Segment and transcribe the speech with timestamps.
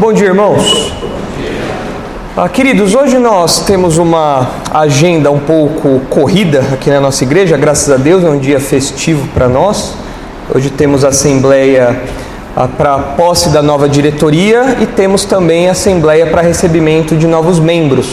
[0.00, 0.94] Bom dia, irmãos.
[2.34, 7.92] Ah, queridos, hoje nós temos uma agenda um pouco corrida aqui na nossa igreja, graças
[7.92, 9.92] a Deus, é um dia festivo para nós.
[10.54, 12.00] Hoje temos assembleia
[12.56, 18.08] ah, para posse da nova diretoria e temos também assembleia para recebimento de novos membros.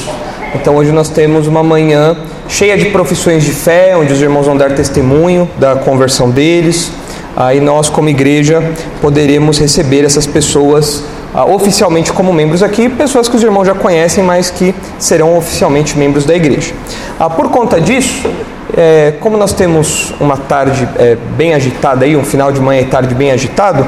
[0.55, 2.17] Então hoje nós temos uma manhã
[2.49, 6.91] cheia de profissões de fé, onde os irmãos vão dar testemunho da conversão deles.
[7.33, 11.05] Aí nós, como igreja, poderemos receber essas pessoas
[11.37, 15.95] ah, oficialmente como membros aqui, pessoas que os irmãos já conhecem, mas que serão oficialmente
[15.95, 16.73] membros da igreja.
[17.19, 18.27] Ah, por conta disso,
[18.75, 22.85] é, como nós temos uma tarde é, bem agitada aí, um final de manhã e
[22.85, 23.87] tarde bem agitado,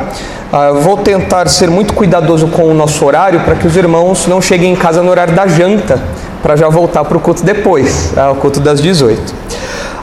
[0.53, 4.39] ah, vou tentar ser muito cuidadoso com o nosso horário para que os irmãos não
[4.39, 6.00] cheguem em casa no horário da janta,
[6.44, 9.34] para já voltar para o culto depois, ah, o culto das 18.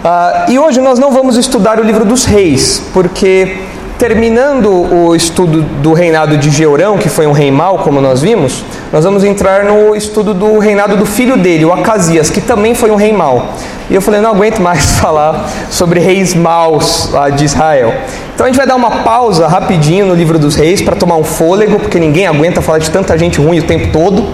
[0.04, 3.56] Ah, e hoje nós não vamos estudar o livro dos reis, porque
[3.98, 8.62] terminando o estudo do reinado de Georão, que foi um rei mau, como nós vimos,
[8.92, 12.90] nós vamos entrar no estudo do reinado do filho dele, o Acasias, que também foi
[12.90, 13.54] um rei mau.
[13.88, 17.94] E eu falei, não aguento mais falar sobre reis maus lá de Israel.
[18.34, 21.24] Então a gente vai dar uma pausa rapidinho no livro dos reis para tomar um
[21.24, 24.26] fôlego, porque ninguém aguenta falar de tanta gente ruim o tempo todo.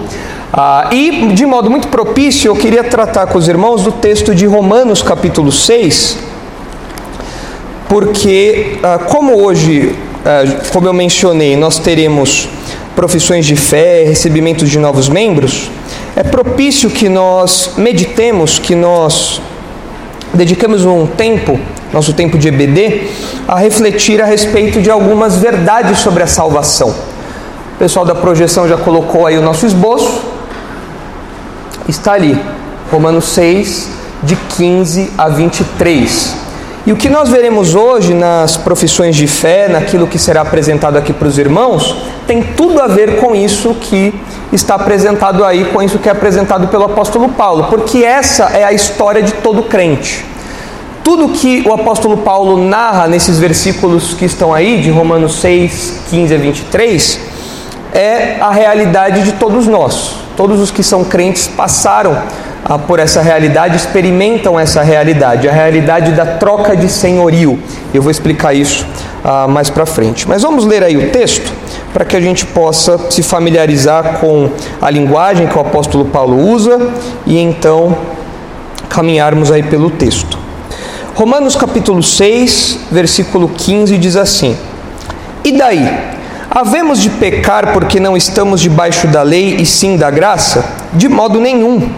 [0.51, 4.45] Ah, e de modo muito propício, eu queria tratar com os irmãos do texto de
[4.45, 6.32] Romanos, capítulo 6,
[7.93, 10.41] porque, ah, como hoje, ah,
[10.71, 12.49] como eu mencionei, nós teremos
[12.95, 15.69] profissões de fé, recebimento de novos membros,
[16.15, 19.39] é propício que nós meditemos, que nós
[20.33, 21.59] dedicamos um tempo,
[21.93, 23.11] nosso tempo de EBD,
[23.47, 26.89] a refletir a respeito de algumas verdades sobre a salvação.
[27.75, 30.19] O pessoal da projeção já colocou aí o nosso esboço
[31.87, 32.35] está ali,
[32.91, 33.87] Romanos 6,
[34.23, 36.42] de 15 a 23.
[36.85, 41.13] E o que nós veremos hoje nas profissões de fé, naquilo que será apresentado aqui
[41.13, 41.95] para os irmãos,
[42.27, 44.13] tem tudo a ver com isso que
[44.51, 48.73] está apresentado aí, com isso que é apresentado pelo apóstolo Paulo, porque essa é a
[48.73, 50.25] história de todo crente.
[51.05, 56.35] Tudo que o apóstolo Paulo narra nesses versículos que estão aí, de Romanos 6, 15
[56.35, 57.19] a 23,
[57.93, 60.15] é a realidade de todos nós.
[60.35, 62.21] Todos os que são crentes passaram
[62.87, 67.59] por essa realidade, experimentam essa realidade, a realidade da troca de senhorio.
[67.93, 68.85] Eu vou explicar isso
[69.23, 70.27] ah, mais para frente.
[70.27, 71.51] Mas vamos ler aí o texto
[71.93, 74.49] para que a gente possa se familiarizar com
[74.81, 76.89] a linguagem que o apóstolo Paulo usa
[77.25, 77.95] e então
[78.89, 80.37] caminharmos aí pelo texto.
[81.15, 84.57] Romanos capítulo 6, versículo 15 diz assim:
[85.43, 86.13] E daí?
[86.49, 90.63] Havemos de pecar porque não estamos debaixo da lei e sim da graça?
[90.93, 91.89] De modo nenhum.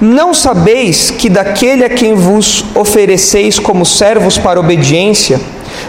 [0.00, 5.40] Não sabeis que daquele a quem vos ofereceis como servos para obediência,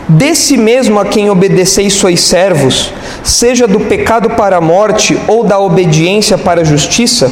[0.08, 2.94] desse mesmo a quem obedeceis sois servos,
[3.24, 7.32] seja do pecado para a morte ou da obediência para a justiça?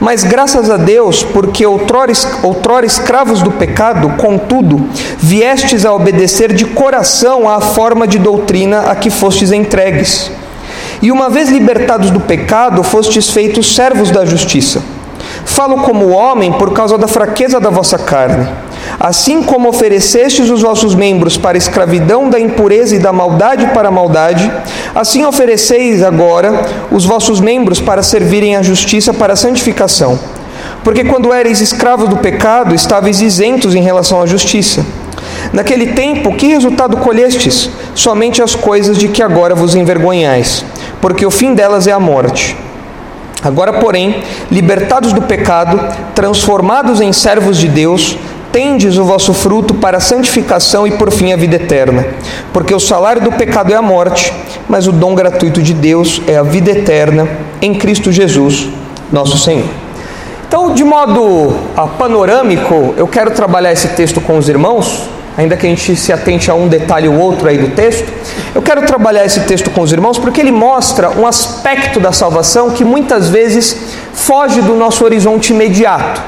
[0.00, 4.88] Mas graças a Deus, porque outrora, outrora escravos do pecado, contudo,
[5.18, 10.30] viestes a obedecer de coração à forma de doutrina a que fostes entregues.
[11.00, 14.82] E uma vez libertados do pecado, fostes feitos servos da justiça.
[15.44, 18.48] Falo como homem por causa da fraqueza da vossa carne.
[18.98, 23.88] Assim como oferecestes os vossos membros para a escravidão da impureza e da maldade para
[23.88, 24.50] a maldade,
[24.94, 30.18] assim ofereceis agora os vossos membros para servirem à justiça para a santificação.
[30.84, 34.84] Porque quando erais escravos do pecado, estáveis isentos em relação à justiça.
[35.52, 37.70] Naquele tempo, que resultado colhestes?
[37.94, 40.64] Somente as coisas de que agora vos envergonhais,
[41.00, 42.56] porque o fim delas é a morte.
[43.42, 45.80] Agora, porém, libertados do pecado,
[46.14, 48.16] transformados em servos de Deus,
[48.52, 52.06] tendes o vosso fruto para a santificação e por fim a vida eterna.
[52.52, 54.32] Porque o salário do pecado é a morte,
[54.68, 57.26] mas o dom gratuito de Deus é a vida eterna
[57.60, 58.68] em Cristo Jesus,
[59.10, 59.66] nosso Senhor.
[60.46, 65.66] Então, de modo ah, panorâmico, eu quero trabalhar esse texto com os irmãos, ainda que
[65.66, 68.12] a gente se atente a um detalhe ou outro aí do texto.
[68.54, 72.70] Eu quero trabalhar esse texto com os irmãos porque ele mostra um aspecto da salvação
[72.70, 73.76] que muitas vezes
[74.12, 76.20] foge do nosso horizonte imediato.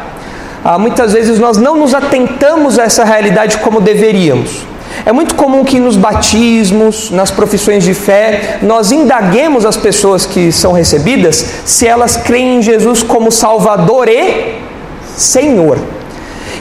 [0.64, 4.64] Ah, muitas vezes nós não nos atentamos a essa realidade como deveríamos.
[5.04, 10.50] É muito comum que nos batismos, nas profissões de fé, nós indaguemos as pessoas que
[10.50, 14.60] são recebidas se elas creem em Jesus como Salvador e
[15.16, 15.78] Senhor.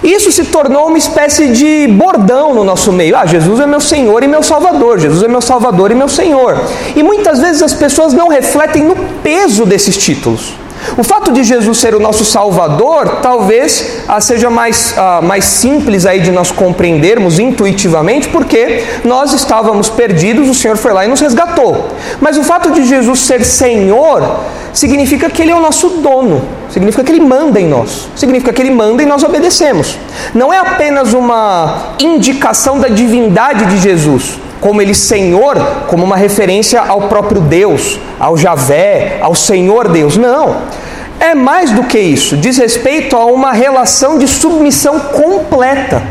[0.03, 3.15] Isso se tornou uma espécie de bordão no nosso meio.
[3.15, 4.99] Ah, Jesus é meu Senhor e meu Salvador.
[4.99, 6.61] Jesus é meu Salvador e meu Senhor.
[6.95, 10.62] E muitas vezes as pessoas não refletem no peso desses títulos.
[10.97, 16.19] O fato de Jesus ser o nosso Salvador talvez seja mais, ah, mais simples aí
[16.19, 21.87] de nós compreendermos intuitivamente, porque nós estávamos perdidos, o Senhor foi lá e nos resgatou.
[22.21, 24.39] Mas o fato de Jesus ser Senhor
[24.71, 28.61] significa que Ele é o nosso dono, significa que Ele manda em nós, significa que
[28.61, 29.97] Ele manda e nós obedecemos.
[30.33, 35.57] Não é apenas uma indicação da divindade de Jesus, como ele Senhor,
[35.87, 40.15] como uma referência ao próprio Deus, ao Javé, ao Senhor Deus.
[40.15, 40.55] Não.
[41.19, 46.01] É mais do que isso, diz respeito a uma relação de submissão completa.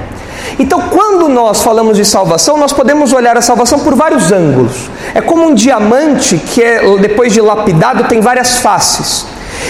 [0.59, 4.91] Então, quando nós falamos de salvação, nós podemos olhar a salvação por vários ângulos.
[5.15, 9.25] É como um diamante que, é, depois de lapidado, tem várias faces.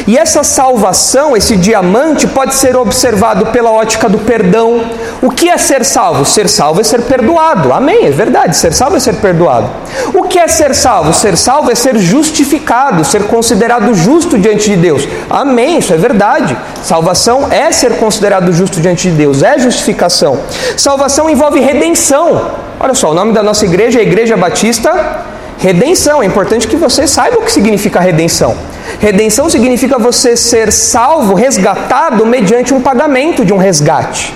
[0.07, 4.85] E essa salvação, esse diamante, pode ser observado pela ótica do perdão.
[5.21, 6.25] O que é ser salvo?
[6.25, 7.73] Ser salvo é ser perdoado.
[7.73, 8.57] Amém, é verdade.
[8.57, 9.71] Ser salvo é ser perdoado.
[10.15, 11.13] O que é ser salvo?
[11.13, 15.07] Ser salvo é ser justificado, ser considerado justo diante de Deus.
[15.29, 16.57] Amém, isso é verdade.
[16.83, 20.41] Salvação é ser considerado justo diante de Deus, é justificação.
[20.77, 22.53] Salvação envolve redenção.
[22.81, 25.32] Olha só, o nome da nossa igreja é Igreja Batista
[25.63, 26.21] Redenção.
[26.21, 28.57] É importante que você saiba o que significa redenção.
[28.99, 34.35] Redenção significa você ser salvo, resgatado mediante um pagamento de um resgate.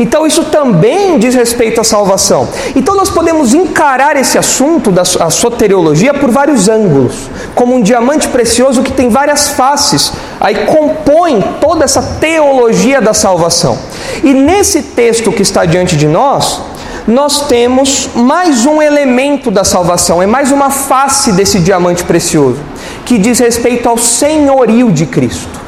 [0.00, 2.48] Então isso também diz respeito à salvação.
[2.74, 8.82] Então nós podemos encarar esse assunto da soteriologia por vários ângulos, como um diamante precioso
[8.82, 10.10] que tem várias faces,
[10.40, 13.78] aí compõe toda essa teologia da salvação.
[14.24, 16.62] E nesse texto que está diante de nós,
[17.06, 22.58] nós temos mais um elemento da salvação, é mais uma face desse diamante precioso,
[23.04, 25.60] que diz respeito ao senhorio de Cristo.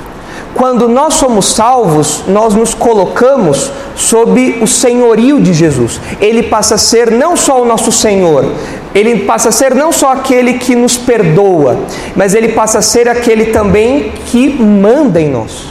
[0.54, 6.00] Quando nós somos salvos, nós nos colocamos sob o senhorio de Jesus.
[6.20, 8.52] Ele passa a ser não só o nosso Senhor,
[8.94, 11.76] ele passa a ser não só aquele que nos perdoa,
[12.14, 15.64] mas ele passa a ser aquele também que manda em nós.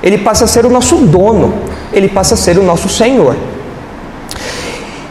[0.00, 1.54] Ele passa a ser o nosso dono,
[1.92, 3.36] ele passa a ser o nosso Senhor.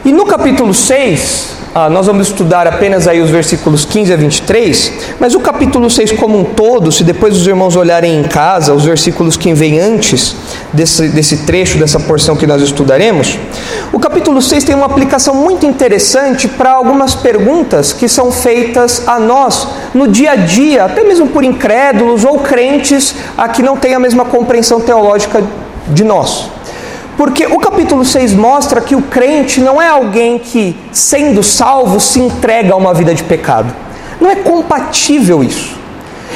[0.04, 4.92] E no capítulo 6, ah, nós vamos estudar apenas aí os versículos 15 a 23,
[5.20, 8.84] mas o capítulo 6 como um todo, se depois os irmãos olharem em casa, os
[8.84, 10.34] versículos que vêm antes
[10.72, 13.38] desse, desse trecho, dessa porção que nós estudaremos,
[13.92, 19.20] o capítulo 6 tem uma aplicação muito interessante para algumas perguntas que são feitas a
[19.20, 23.94] nós no dia a dia, até mesmo por incrédulos ou crentes a que não têm
[23.94, 25.44] a mesma compreensão teológica
[25.86, 26.50] de nós.
[27.16, 32.18] Porque o capítulo 6 mostra que o crente não é alguém que, sendo salvo, se
[32.18, 33.72] entrega a uma vida de pecado.
[34.20, 35.82] Não é compatível isso.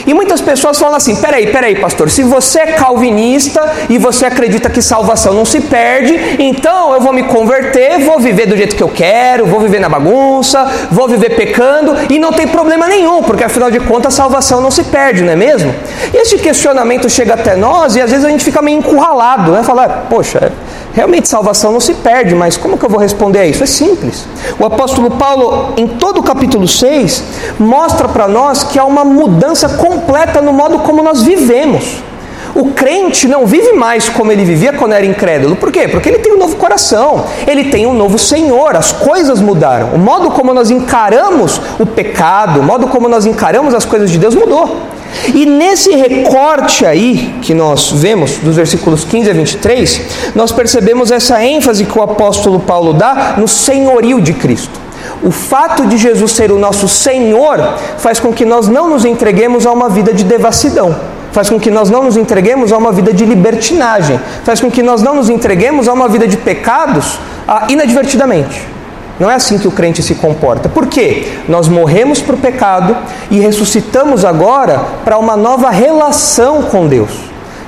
[0.05, 4.69] E muitas pessoas falam assim: peraí, peraí, pastor, se você é calvinista e você acredita
[4.69, 8.83] que salvação não se perde, então eu vou me converter, vou viver do jeito que
[8.83, 13.45] eu quero, vou viver na bagunça, vou viver pecando e não tem problema nenhum, porque
[13.45, 15.75] afinal de contas salvação não se perde, não é mesmo?
[16.13, 19.63] E esse questionamento chega até nós e às vezes a gente fica meio encurralado, né?
[19.63, 20.53] Falar, poxa,
[20.97, 23.63] realmente salvação não se perde, mas como que eu vou responder a isso?
[23.63, 24.27] É simples.
[24.59, 27.23] O apóstolo Paulo, em todo o capítulo 6,
[27.59, 32.03] mostra para nós que há uma mudança completa no modo como nós vivemos.
[32.55, 35.57] O crente não vive mais como ele vivia quando era incrédulo.
[35.57, 35.87] Por quê?
[35.87, 39.89] Porque ele tem um novo coração, ele tem um novo Senhor, as coisas mudaram.
[39.89, 44.19] O modo como nós encaramos o pecado, o modo como nós encaramos as coisas de
[44.19, 44.96] Deus mudou.
[45.35, 50.01] E nesse recorte aí que nós vemos, dos versículos 15 a 23,
[50.35, 54.87] nós percebemos essa ênfase que o apóstolo Paulo dá no senhorio de Cristo.
[55.23, 57.59] O fato de Jesus ser o nosso Senhor
[57.99, 60.97] faz com que nós não nos entreguemos a uma vida de devassidão,
[61.33, 64.83] faz com que nós não nos entreguemos a uma vida de libertinagem, faz com que
[64.83, 68.76] nós não nos entreguemos a uma vida de pecados ah, inadvertidamente.
[69.19, 70.69] Não é assim que o crente se comporta.
[70.69, 71.39] Por quê?
[71.49, 72.97] Nós morremos para o pecado
[73.31, 77.11] e ressuscitamos agora para uma nova relação com Deus.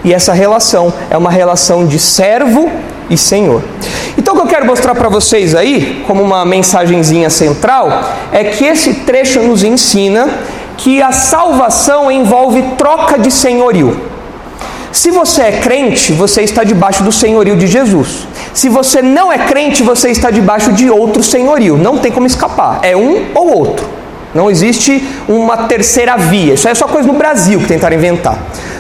[0.04, 2.70] E essa relação é uma relação de servo
[3.10, 3.62] e Senhor.
[4.16, 7.88] Então, o que eu quero mostrar para vocês aí, como uma mensagenzinha central,
[8.30, 10.28] é que esse trecho nos ensina
[10.76, 14.07] que a salvação envolve troca de senhorio.
[14.92, 18.26] Se você é crente, você está debaixo do senhorio de Jesus.
[18.54, 21.76] Se você não é crente, você está debaixo de outro senhorio.
[21.76, 22.80] Não tem como escapar.
[22.82, 23.86] É um ou outro.
[24.34, 26.54] Não existe uma terceira via.
[26.54, 28.38] Isso é só coisa no Brasil que tentaram inventar.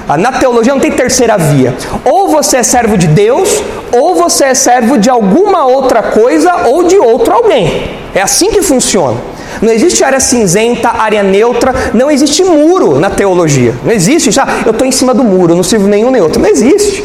[0.08, 1.74] Ah, na teologia não tem terceira via.
[2.04, 3.62] Ou você é servo de Deus,
[3.92, 7.90] ou você é servo de alguma outra coisa ou de outro alguém.
[8.14, 9.18] É assim que funciona.
[9.60, 13.74] Não existe área cinzenta, área neutra, não existe muro na teologia.
[13.84, 16.40] Não existe, já, eu estou em cima do muro, não sirvo nenhum nem outro.
[16.40, 17.04] Não existe.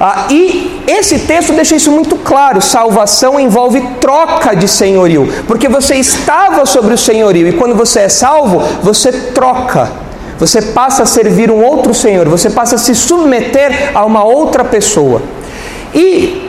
[0.00, 5.94] Ah, e esse texto deixa isso muito claro: salvação envolve troca de senhorio, porque você
[5.94, 9.90] estava sobre o senhorio e quando você é salvo, você troca
[10.38, 14.64] Você passa a servir um outro senhor, você passa a se submeter a uma outra
[14.64, 15.22] pessoa.
[15.94, 16.41] E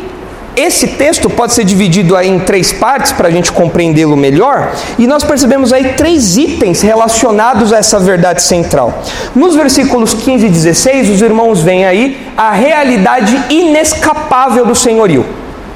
[0.55, 5.07] esse texto pode ser dividido aí em três partes para a gente compreendê-lo melhor, e
[5.07, 9.01] nós percebemos aí três itens relacionados a essa verdade central.
[9.35, 15.25] Nos versículos 15 e 16, os irmãos veem aí a realidade inescapável do senhorio.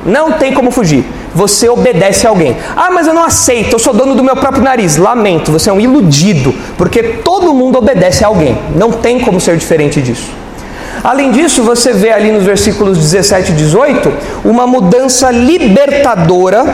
[0.05, 1.03] Não tem como fugir.
[1.33, 2.55] Você obedece a alguém.
[2.75, 4.97] Ah, mas eu não aceito, eu sou dono do meu próprio nariz.
[4.97, 8.57] Lamento, você é um iludido, porque todo mundo obedece a alguém.
[8.75, 10.46] Não tem como ser diferente disso.
[11.07, 14.11] Além disso, você vê ali nos versículos 17 e 18
[14.43, 16.65] uma mudança libertadora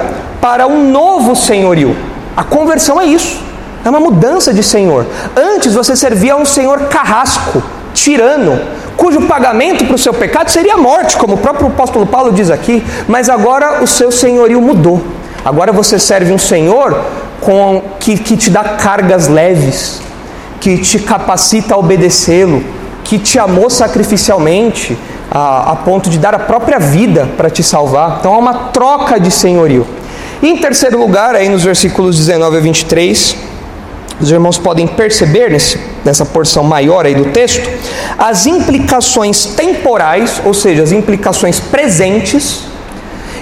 [0.42, 1.96] para um novo senhorio.
[2.36, 3.40] A conversão é isso,
[3.86, 5.06] é uma mudança de senhor.
[5.36, 7.62] Antes você servia a um senhor carrasco,
[7.94, 8.60] tirano,
[8.98, 12.50] cujo pagamento para o seu pecado seria a morte, como o próprio apóstolo Paulo diz
[12.50, 15.00] aqui, mas agora o seu senhorio mudou.
[15.46, 17.00] Agora você serve um senhor
[17.40, 20.02] com, que, que te dá cargas leves,
[20.60, 22.64] que te capacita a obedecê-lo,
[23.04, 24.98] que te amou sacrificialmente
[25.30, 28.18] a, a ponto de dar a própria vida para te salvar.
[28.20, 29.86] Então há uma troca de senhorio.
[30.42, 33.36] E em terceiro lugar, aí nos versículos 19 a 23,
[34.20, 37.70] os irmãos podem perceber nesse, nessa porção maior aí do texto
[38.18, 42.62] as implicações temporais, ou seja, as implicações presentes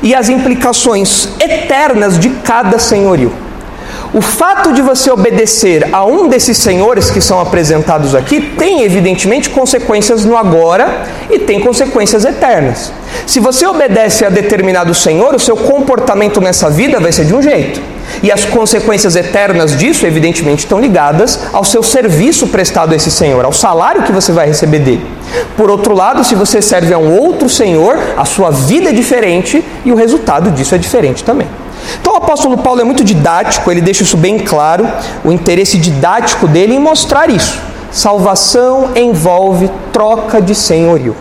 [0.01, 3.32] e as implicações eternas de cada senhorio.
[4.13, 9.50] O fato de você obedecer a um desses senhores que são apresentados aqui tem, evidentemente,
[9.50, 12.91] consequências no agora e tem consequências eternas.
[13.25, 17.41] Se você obedece a determinado senhor, o seu comportamento nessa vida vai ser de um
[17.41, 17.82] jeito.
[18.22, 23.46] E as consequências eternas disso, evidentemente, estão ligadas ao seu serviço prestado a esse senhor,
[23.46, 25.06] ao salário que você vai receber dele.
[25.56, 29.63] Por outro lado, se você serve a um outro senhor, a sua vida é diferente
[29.86, 31.48] e o resultado disso é diferente também.
[32.00, 34.88] Então o apóstolo Paulo é muito didático, ele deixa isso bem claro,
[35.24, 37.60] o interesse didático dele em mostrar isso.
[37.91, 41.15] Salvação envolve troca de senhorio.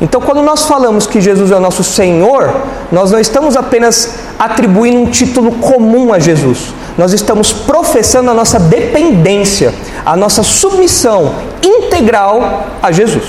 [0.00, 2.52] Então, quando nós falamos que Jesus é o nosso Senhor,
[2.90, 8.58] nós não estamos apenas atribuindo um título comum a Jesus, nós estamos professando a nossa
[8.58, 9.72] dependência,
[10.04, 13.24] a nossa submissão integral a Jesus.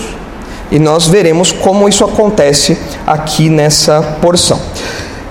[0.72, 4.60] E nós veremos como isso acontece aqui nessa porção.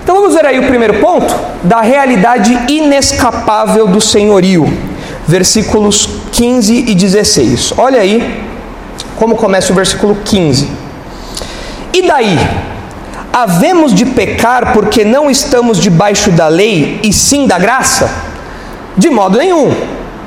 [0.05, 1.33] Então vamos ver aí o primeiro ponto
[1.63, 4.71] da realidade inescapável do senhorio,
[5.27, 7.73] versículos 15 e 16.
[7.75, 8.45] Olha aí
[9.15, 10.69] como começa o versículo 15.
[11.91, 12.37] E daí?
[13.33, 18.07] Havemos de pecar porque não estamos debaixo da lei e sim da graça?
[18.95, 19.73] De modo nenhum.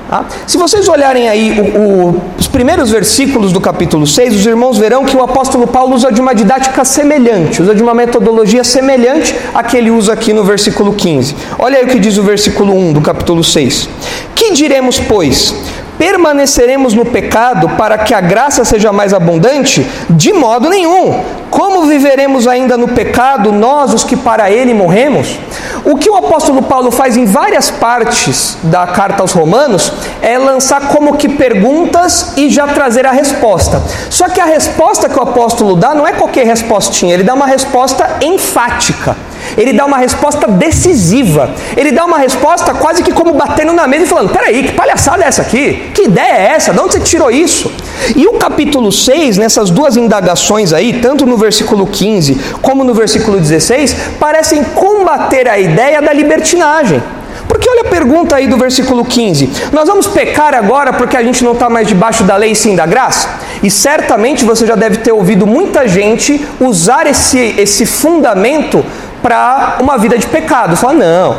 [0.09, 0.25] Tá?
[0.47, 5.05] Se vocês olharem aí o, o, os primeiros versículos do capítulo 6, os irmãos verão
[5.05, 9.63] que o apóstolo Paulo usa de uma didática semelhante, usa de uma metodologia semelhante à
[9.63, 11.37] que ele usa aqui no versículo 15.
[11.59, 13.89] Olha aí o que diz o versículo 1 do capítulo 6.
[14.35, 15.55] Que diremos, pois?
[15.99, 19.85] Permaneceremos no pecado para que a graça seja mais abundante?
[20.09, 21.25] De modo nenhum.
[21.51, 25.39] Como viveremos ainda no pecado, nós, os que para ele morremos?
[25.85, 30.89] O que o apóstolo Paulo faz em várias partes da carta aos Romanos é lançar
[30.89, 33.83] como que perguntas e já trazer a resposta.
[34.11, 37.47] Só que a resposta que o apóstolo dá não é qualquer respostinha, ele dá uma
[37.47, 39.17] resposta enfática.
[39.57, 41.51] Ele dá uma resposta decisiva.
[41.77, 45.25] Ele dá uma resposta quase que como batendo na mesa e falando: peraí, que palhaçada
[45.25, 45.91] é essa aqui?
[45.95, 46.73] Que ideia é essa?
[46.73, 47.73] De onde você tirou isso?
[48.17, 53.39] E o capítulo 6, nessas duas indagações aí, tanto no versículo 15 como no versículo
[53.39, 57.03] 16, parecem combater a ideia da libertinagem.
[57.49, 61.43] Porque olha a pergunta aí do versículo 15: Nós vamos pecar agora porque a gente
[61.43, 63.29] não está mais debaixo da lei e sim da graça?
[63.63, 68.85] E certamente você já deve ter ouvido muita gente usar esse, esse fundamento
[69.29, 70.75] para uma vida de pecado.
[70.75, 71.37] Fala, não,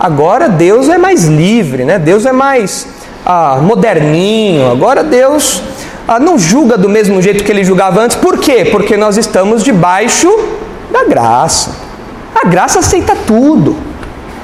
[0.00, 1.96] agora Deus é mais livre, né?
[1.96, 2.88] Deus é mais
[3.24, 5.62] ah, moderninho, agora Deus
[6.08, 8.16] ah, não julga do mesmo jeito que ele julgava antes.
[8.16, 8.64] Por quê?
[8.64, 10.28] Porque nós estamos debaixo
[10.90, 11.70] da graça.
[12.34, 13.76] A graça aceita tudo.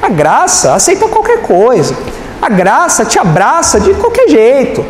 [0.00, 1.97] A graça aceita qualquer coisa.
[2.40, 4.85] A graça te abraça de qualquer jeito.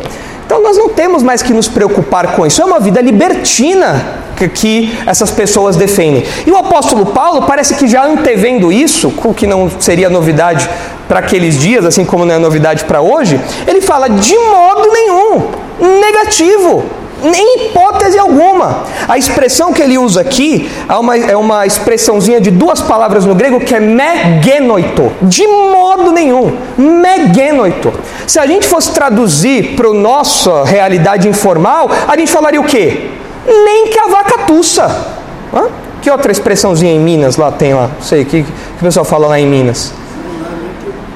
[0.47, 2.61] Então nós não temos mais que nos preocupar com isso.
[2.61, 6.23] É uma vida libertina que, essas pessoas defendem.
[6.45, 10.69] E o apóstolo Paulo parece que já antevendo isso, o que não seria novidade
[11.05, 15.51] para aqueles dias, assim como não é novidade para hoje, ele fala de modo nenhum,
[15.99, 16.85] negativo.
[17.23, 18.83] Nem hipótese alguma.
[19.07, 23.33] A expressão que ele usa aqui é uma, é uma expressãozinha de duas palavras no
[23.33, 25.11] grego que é megenoito.
[25.21, 26.55] De modo nenhum.
[26.77, 27.91] Megenoito.
[28.27, 33.09] Se a gente fosse traduzir para a nossa realidade informal, a gente falaria o quê?
[33.45, 35.15] Nem que a vaca tussa.
[35.53, 35.67] Hã?
[36.01, 37.89] Que outra expressãozinha em Minas lá tem lá?
[37.95, 39.93] Não sei, o que, que o pessoal fala lá em Minas?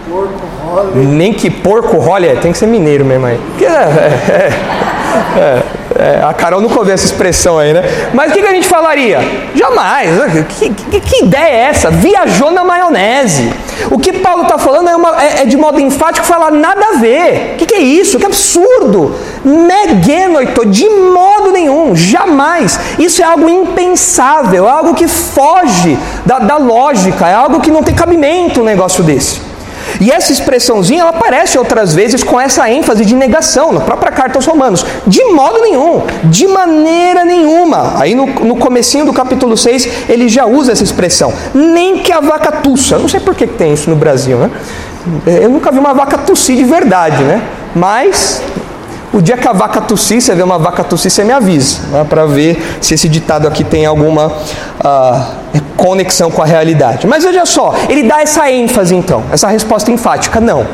[0.10, 0.34] Porco
[0.96, 3.40] Nem que porco role, é, tem que ser mineiro mesmo aí.
[3.62, 4.50] É, é,
[5.38, 5.64] é,
[5.98, 7.84] é, a Carol nunca ouviu essa expressão aí, né?
[8.14, 9.20] Mas o que, que a gente falaria?
[9.56, 10.10] Jamais.
[10.58, 11.90] Que, que, que, ideia é essa?
[11.90, 13.52] Viajou na maionese.
[13.90, 16.98] O que Paulo está falando é, uma, é, é, de modo enfático falar nada a
[17.00, 17.54] ver.
[17.54, 18.20] O que, que, é isso?
[18.20, 19.16] Que absurdo!
[19.44, 22.80] Negenoito, de modo nenhum, jamais.
[23.00, 27.84] Isso é algo impensável, é algo que foge da, da lógica, é algo que não
[27.84, 29.51] tem cabimento um negócio desse.
[30.00, 34.38] E essa expressãozinha ela aparece outras vezes com essa ênfase de negação, na própria carta
[34.38, 34.86] aos Romanos.
[35.06, 37.96] De modo nenhum, de maneira nenhuma.
[38.00, 41.34] Aí no, no comecinho do capítulo 6 ele já usa essa expressão.
[41.54, 42.98] Nem que a vaca tussa.
[42.98, 44.52] Não sei por que tem isso no Brasil, né?
[45.26, 47.42] Eu nunca vi uma vaca tossir de verdade, né?
[47.76, 48.42] Mas
[49.14, 52.06] o dia que a vaca tossir, você vê uma vaca tossir, você me avisa, né,
[52.08, 57.06] para ver se esse ditado aqui tem alguma uh, conexão com a realidade.
[57.08, 60.66] Mas veja só, ele dá essa ênfase então, essa resposta enfática: não.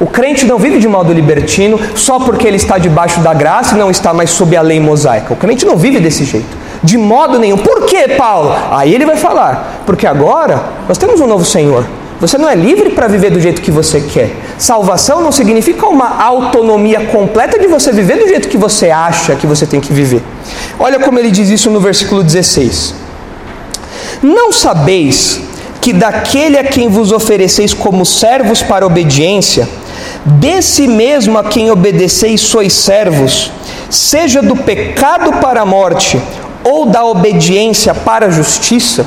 [0.00, 3.78] O crente não vive de modo libertino só porque ele está debaixo da graça e
[3.78, 5.32] não está mais sob a lei mosaica.
[5.32, 6.56] O crente não vive desse jeito.
[6.82, 7.56] De modo nenhum.
[7.56, 8.52] Por que, Paulo?
[8.72, 9.82] Aí ele vai falar.
[9.86, 11.84] Porque agora nós temos um novo Senhor.
[12.22, 14.30] Você não é livre para viver do jeito que você quer.
[14.56, 19.44] Salvação não significa uma autonomia completa de você viver do jeito que você acha que
[19.44, 20.22] você tem que viver.
[20.78, 22.94] Olha como ele diz isso no versículo 16.
[24.22, 25.40] Não sabeis
[25.80, 29.68] que daquele a quem vos ofereceis como servos para obediência,
[30.24, 33.50] desse mesmo a quem obedeceis sois servos,
[33.90, 36.22] seja do pecado para a morte
[36.62, 39.04] ou da obediência para a justiça?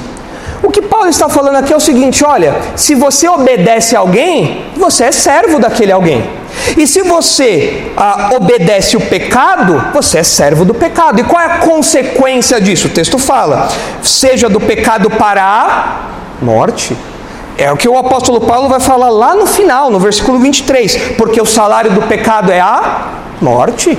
[0.75, 5.05] Que Paulo está falando aqui é o seguinte: olha, se você obedece a alguém, você
[5.05, 6.29] é servo daquele alguém.
[6.75, 11.21] E se você ah, obedece o pecado, você é servo do pecado.
[11.21, 12.87] E qual é a consequência disso?
[12.87, 13.69] O texto fala:
[14.03, 16.93] seja do pecado para a morte.
[17.57, 21.13] É o que o apóstolo Paulo vai falar lá no final, no versículo 23.
[21.17, 23.97] Porque o salário do pecado é a morte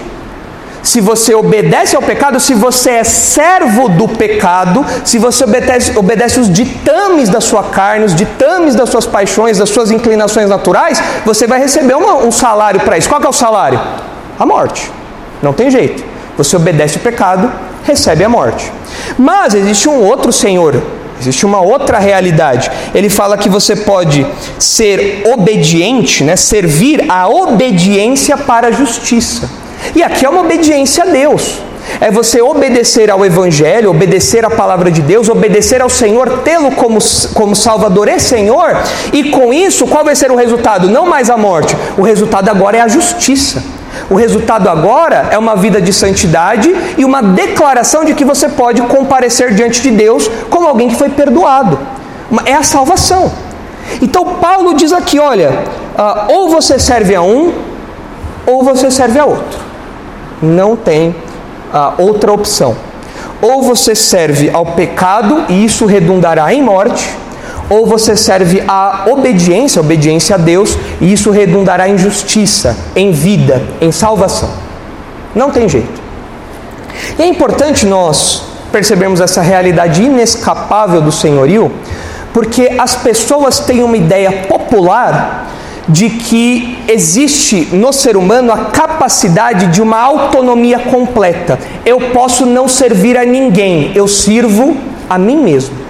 [0.87, 6.38] se você obedece ao pecado, se você é servo do pecado, se você obedece, obedece
[6.38, 11.45] os ditames da sua carne, os ditames das suas paixões, das suas inclinações naturais, você
[11.45, 13.09] vai receber uma, um salário para isso.
[13.09, 13.81] Qual é o salário?
[14.38, 14.90] A morte.
[15.43, 16.05] Não tem jeito.
[16.38, 17.50] Você obedece o pecado,
[17.83, 18.73] recebe a morte.
[19.19, 20.80] Mas existe um outro Senhor,
[21.21, 22.71] existe uma outra realidade.
[22.95, 24.25] Ele fala que você pode
[24.56, 29.66] ser obediente, né, servir a obediência para a justiça.
[29.95, 31.60] E aqui é uma obediência a Deus.
[32.00, 36.99] É você obedecer ao Evangelho, obedecer à palavra de Deus, obedecer ao Senhor, tê-lo como,
[37.32, 38.76] como Salvador e Senhor,
[39.12, 40.91] e com isso, qual vai ser o resultado?
[40.91, 43.62] Não mais a morte, o resultado agora é a justiça.
[44.10, 48.82] O resultado agora é uma vida de santidade e uma declaração de que você pode
[48.82, 51.78] comparecer diante de Deus como alguém que foi perdoado.
[52.45, 53.32] É a salvação.
[54.02, 57.54] Então Paulo diz aqui: olha, uh, ou você serve a um,
[58.45, 59.66] ou você serve a outro
[60.43, 61.15] não tem
[61.73, 62.77] ah, outra opção.
[63.41, 67.09] Ou você serve ao pecado e isso redundará em morte,
[67.69, 73.63] ou você serve à obediência, obediência a Deus, e isso redundará em justiça, em vida,
[73.81, 74.51] em salvação.
[75.35, 76.01] Não tem jeito.
[77.19, 81.73] E é importante nós percebermos essa realidade inescapável do senhorio,
[82.33, 85.46] porque as pessoas têm uma ideia popular
[85.89, 91.59] de que existe no ser humano a capacidade de uma autonomia completa.
[91.85, 94.77] Eu posso não servir a ninguém, eu sirvo
[95.09, 95.87] a mim mesmo.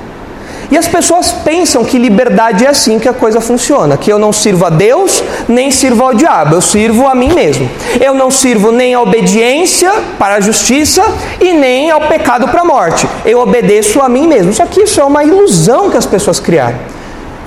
[0.71, 4.33] E as pessoas pensam que liberdade é assim que a coisa funciona, que eu não
[4.33, 7.71] sirvo a Deus, nem sirvo ao diabo, eu sirvo a mim mesmo.
[8.01, 11.05] Eu não sirvo nem à obediência para a justiça
[11.41, 13.07] e nem ao pecado para a morte.
[13.25, 14.53] Eu obedeço a mim mesmo.
[14.53, 16.96] Só que isso é uma ilusão que as pessoas criaram.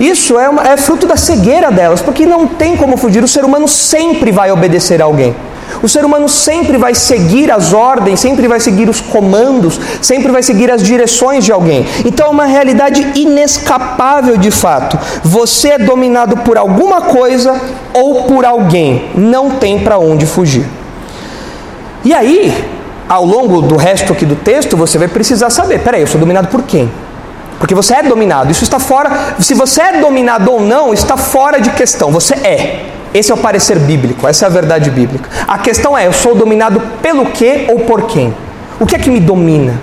[0.00, 3.22] Isso é, uma, é fruto da cegueira delas, porque não tem como fugir.
[3.22, 5.36] O ser humano sempre vai obedecer a alguém.
[5.82, 10.42] O ser humano sempre vai seguir as ordens, sempre vai seguir os comandos, sempre vai
[10.42, 11.86] seguir as direções de alguém.
[12.04, 14.98] Então é uma realidade inescapável de fato.
[15.22, 17.60] Você é dominado por alguma coisa
[17.94, 20.66] ou por alguém, não tem para onde fugir.
[22.02, 22.52] E aí,
[23.08, 26.48] ao longo do resto aqui do texto, você vai precisar saber: peraí, eu sou dominado
[26.48, 26.90] por quem?
[27.60, 28.50] Porque você é dominado.
[28.50, 29.34] Isso está fora.
[29.38, 32.10] Se você é dominado ou não, está fora de questão.
[32.10, 32.86] Você é.
[33.12, 35.28] Esse é o parecer bíblico, essa é a verdade bíblica.
[35.46, 38.34] A questão é: eu sou dominado pelo que ou por quem?
[38.78, 39.78] O que é que me domina?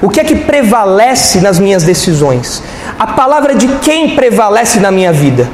[0.00, 2.62] O que é que prevalece nas minhas decisões?
[2.98, 5.48] A palavra de quem prevalece na minha vida?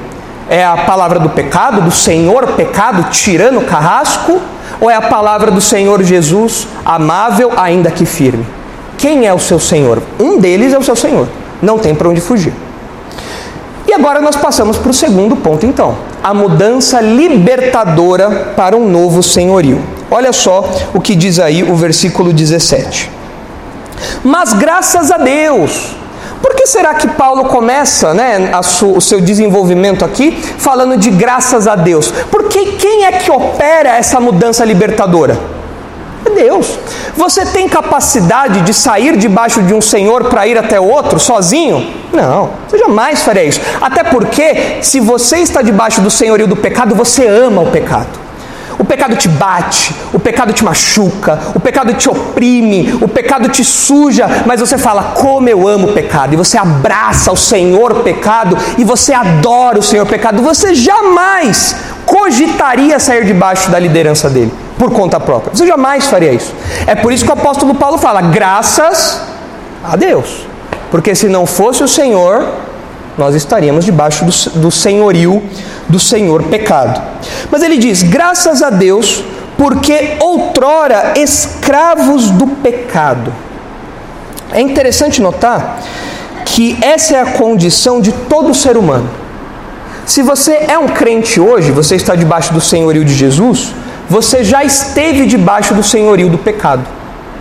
[0.50, 4.42] É a palavra do pecado, do Senhor pecado, tirando carrasco?
[4.80, 8.44] Ou é a palavra do Senhor Jesus, amável, ainda que firme?
[8.98, 10.02] Quem é o seu Senhor?
[10.18, 11.28] Um deles é o seu Senhor
[11.62, 12.52] não tem para onde fugir.
[13.86, 15.96] E agora nós passamos para o segundo ponto, então.
[16.22, 19.82] a mudança libertadora para um novo senhorio.
[20.10, 23.10] Olha só o que diz aí o versículo 17.
[24.22, 25.96] Mas graças a Deus,
[26.40, 28.50] por que será que Paulo começa né,
[28.94, 32.12] o seu desenvolvimento aqui falando de graças a Deus?
[32.30, 35.38] Porque quem é que opera essa mudança libertadora?
[36.34, 36.78] Deus.
[37.16, 41.94] Você tem capacidade de sair debaixo de um senhor para ir até outro sozinho?
[42.12, 43.60] Não, você jamais faria isso.
[43.80, 48.22] Até porque, se você está debaixo do senhorio do pecado, você ama o pecado.
[48.78, 53.64] O pecado te bate, o pecado te machuca, o pecado te oprime, o pecado te
[53.64, 58.56] suja, mas você fala: Como eu amo o pecado, e você abraça o Senhor pecado,
[58.76, 64.90] e você adora o Senhor pecado, você jamais cogitaria sair debaixo da liderança dele, por
[64.90, 65.54] conta própria.
[65.54, 66.52] Você jamais faria isso.
[66.86, 69.22] É por isso que o apóstolo Paulo fala: Graças
[69.82, 70.46] a Deus,
[70.90, 72.46] porque se não fosse o Senhor,
[73.16, 75.42] nós estaríamos debaixo do, do senhorio
[75.88, 77.00] do Senhor pecado.
[77.50, 79.22] Mas ele diz: graças a Deus,
[79.56, 83.32] porque outrora escravos do pecado.
[84.52, 85.80] É interessante notar
[86.44, 89.08] que essa é a condição de todo ser humano.
[90.04, 93.72] Se você é um crente hoje, você está debaixo do senhorio de Jesus,
[94.12, 96.84] você já esteve debaixo do senhorio do pecado.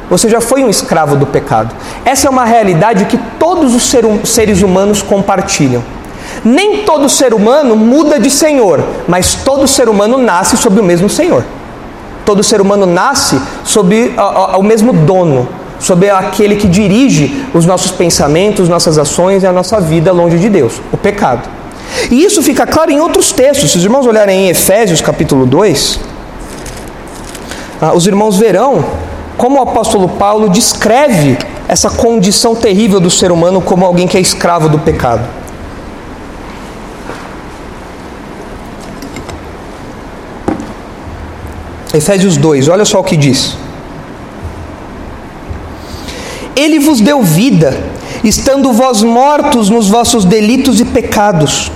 [0.10, 1.76] Você já foi um escravo do pecado.
[2.06, 3.84] Essa é uma realidade que todos os
[4.24, 5.84] seres humanos compartilham.
[6.46, 11.10] Nem todo ser humano muda de Senhor, mas todo ser humano nasce sob o mesmo
[11.10, 11.44] Senhor.
[12.24, 14.16] Todo ser humano nasce sob
[14.58, 19.82] o mesmo dono, sob aquele que dirige os nossos pensamentos, nossas ações e a nossa
[19.82, 21.50] vida longe de Deus, o pecado.
[22.10, 23.72] E isso fica claro em outros textos.
[23.72, 26.21] Se os irmãos olharem em Efésios capítulo 2, ah,
[27.90, 28.86] os irmãos verão
[29.38, 31.36] como o apóstolo Paulo descreve
[31.68, 35.28] essa condição terrível do ser humano como alguém que é escravo do pecado.
[41.92, 43.58] Efésios 2, olha só o que diz.
[46.56, 47.76] Ele vos deu vida,
[48.24, 51.72] estando vós mortos nos vossos delitos e pecados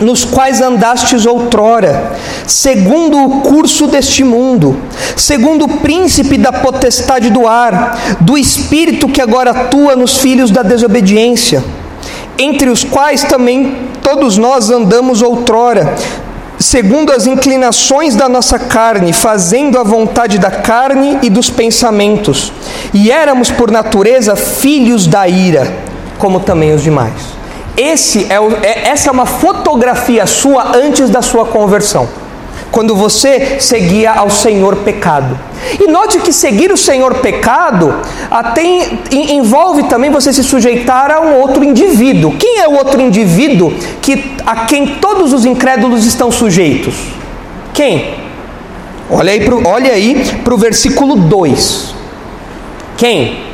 [0.00, 2.12] nos quais andastes outrora,
[2.46, 4.76] segundo o curso deste mundo,
[5.16, 10.62] segundo o príncipe da potestade do ar, do espírito que agora atua nos filhos da
[10.62, 11.64] desobediência,
[12.38, 15.94] entre os quais também todos nós andamos outrora,
[16.58, 22.52] segundo as inclinações da nossa carne, fazendo a vontade da carne e dos pensamentos,
[22.92, 25.72] e éramos por natureza filhos da ira,
[26.18, 27.35] como também os demais.
[27.76, 32.08] Esse é o, é, essa é uma fotografia sua antes da sua conversão.
[32.70, 35.38] Quando você seguia ao Senhor pecado.
[35.80, 37.94] E note que seguir o Senhor pecado
[38.30, 38.62] até
[39.10, 42.34] envolve também você se sujeitar a um outro indivíduo.
[42.36, 46.94] Quem é o outro indivíduo que, a quem todos os incrédulos estão sujeitos?
[47.72, 48.14] Quem?
[49.08, 51.94] Olha aí para o versículo 2.
[52.96, 53.45] Quem?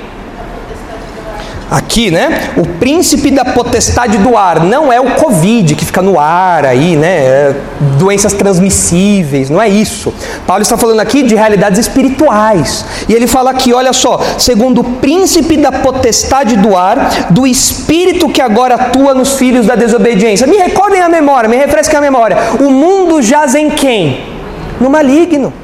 [1.73, 2.51] Aqui, né?
[2.57, 6.97] O príncipe da potestade do ar não é o Covid que fica no ar aí,
[6.97, 7.09] né?
[7.09, 7.55] É
[7.99, 10.13] doenças transmissíveis, não é isso.
[10.47, 12.85] Paulo está falando aqui de realidades espirituais.
[13.09, 18.29] E ele fala aqui, olha só, segundo o príncipe da potestade do ar, do espírito
[18.29, 20.47] que agora atua nos filhos da desobediência.
[20.47, 22.37] Me recordem a memória, me refresquem a memória.
[22.61, 24.27] O mundo jaz em quem?
[24.79, 25.62] No maligno.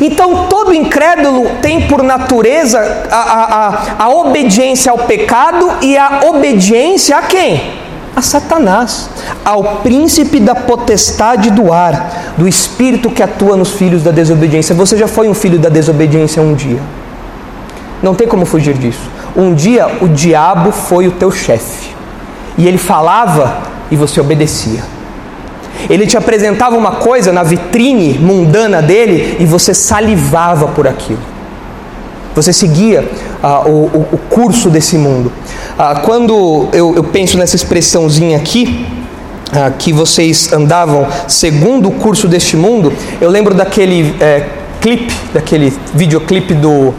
[0.00, 2.78] Então, todo incrédulo tem por natureza
[3.10, 7.78] a, a, a, obediência ao pecado e a obediência a quem?
[8.14, 9.08] A Satanás,
[9.44, 14.74] ao príncipe da potestade do ar, do espírito que atua nos filhos da desobediência.
[14.74, 16.80] Você já foi um filho da desobediência um dia.
[18.02, 19.10] Não tem como fugir disso.
[19.36, 21.94] Um dia o diabo foi o teu chefe.
[22.56, 23.58] E ele falava
[23.90, 24.97] e você obedecia.
[25.88, 31.20] Ele te apresentava uma coisa na vitrine mundana dele e você salivava por aquilo.
[32.34, 33.08] Você seguia
[33.42, 35.32] ah, o, o, curso desse mundo.
[35.76, 38.86] Ah, quando eu, eu, penso nessa expressãozinha aqui,
[39.52, 44.46] ah, que vocês andavam segundo o curso deste mundo, eu lembro daquele é,
[44.80, 46.94] clipe, daquele videoclipe do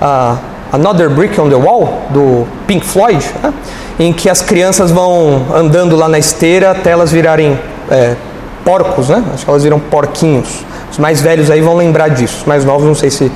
[0.00, 0.36] ah,
[0.72, 3.52] Another Brick on the Wall, do Pink Floyd, né?
[3.98, 7.58] em que as crianças vão andando lá na esteira até elas virarem
[7.92, 8.16] é,
[8.64, 9.22] porcos, né?
[9.32, 10.64] Acho que elas viram porquinhos.
[10.90, 12.38] Os mais velhos aí vão lembrar disso.
[12.40, 13.30] Os mais novos não sei se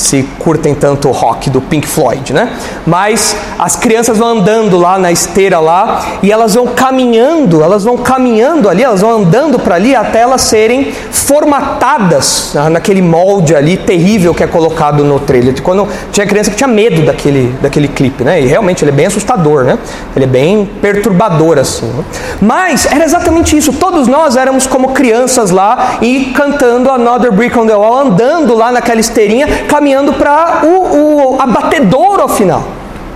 [0.00, 2.56] se curtem tanto o rock do Pink Floyd, né?
[2.86, 7.98] Mas as crianças vão andando lá na esteira lá e elas vão caminhando, elas vão
[7.98, 14.34] caminhando ali, elas vão andando para ali até elas serem formatadas naquele molde ali terrível
[14.34, 15.60] que é colocado no trailer.
[15.62, 18.40] Quando tinha criança que tinha medo daquele, daquele clipe, né?
[18.40, 19.78] E realmente ele é bem assustador, né?
[20.16, 21.86] Ele é bem perturbador assim.
[21.86, 22.04] Né?
[22.40, 23.72] Mas era exatamente isso.
[23.74, 28.72] Todos nós éramos como crianças lá e cantando Another Brick on the Wall, andando lá
[28.72, 32.62] naquela esteirinha, caminhando para o, o abatedouro final.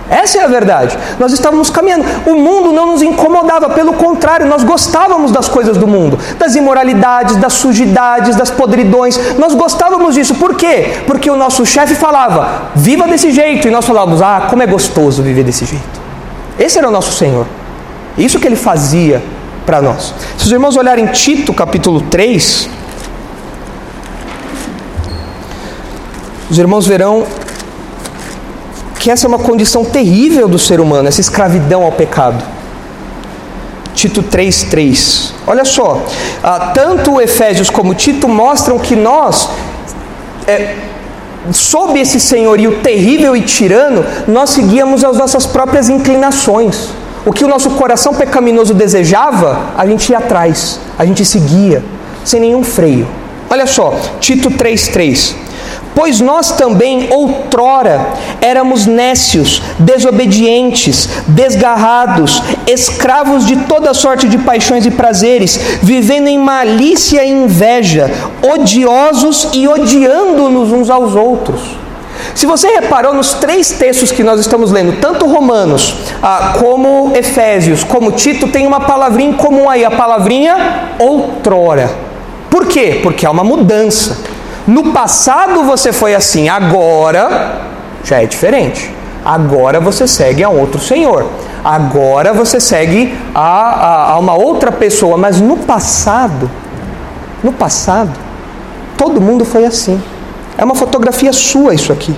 [0.09, 0.95] Essa é a verdade.
[1.19, 2.05] Nós estávamos caminhando.
[2.27, 7.37] O mundo não nos incomodava, pelo contrário, nós gostávamos das coisas do mundo, das imoralidades,
[7.37, 9.17] das sujidades, das podridões.
[9.39, 10.35] Nós gostávamos disso.
[10.35, 10.93] Por quê?
[11.07, 15.23] Porque o nosso chefe falava, viva desse jeito, e nós falávamos, ah, como é gostoso
[15.23, 16.05] viver desse jeito.
[16.59, 17.47] Esse era o nosso Senhor.
[18.17, 19.21] Isso que ele fazia
[19.65, 20.13] para nós.
[20.37, 22.69] Se os irmãos olharem Tito capítulo 3,
[26.49, 27.25] os irmãos verão
[28.99, 32.43] que essa é uma condição terrível do ser humano, essa escravidão ao pecado.
[33.93, 35.31] Tito 3,3.
[35.47, 36.03] Olha só,
[36.43, 39.47] ah, tanto Efésios como Tito mostram que nós,
[40.47, 40.75] é,
[41.51, 46.89] sob esse senhorio terrível e tirano, nós seguíamos as nossas próprias inclinações.
[47.25, 51.83] O que o nosso coração pecaminoso desejava, a gente ia atrás, a gente seguia,
[52.23, 53.07] sem nenhum freio.
[53.49, 55.35] Olha só, Tito 3,3.
[55.95, 58.05] Pois nós também, outrora,
[58.41, 67.23] éramos nécios, desobedientes, desgarrados, escravos de toda sorte de paixões e prazeres, vivendo em malícia
[67.23, 68.11] e inveja,
[68.43, 71.61] odiosos e odiando-nos uns aos outros.
[72.33, 77.85] Se você reparou nos três textos que nós estamos lendo, tanto Romanos ah, como Efésios,
[77.85, 81.89] como Tito, tem uma palavrinha em comum aí, a palavrinha outrora.
[82.49, 82.99] Por quê?
[83.01, 84.34] Porque há uma mudança.
[84.67, 87.61] No passado você foi assim, agora
[88.03, 88.91] já é diferente.
[89.23, 91.27] Agora você segue a outro Senhor.
[91.63, 95.17] Agora você segue a, a, a uma outra pessoa.
[95.17, 96.49] Mas no passado,
[97.43, 98.11] no passado,
[98.97, 100.01] todo mundo foi assim.
[100.57, 102.15] É uma fotografia sua isso aqui.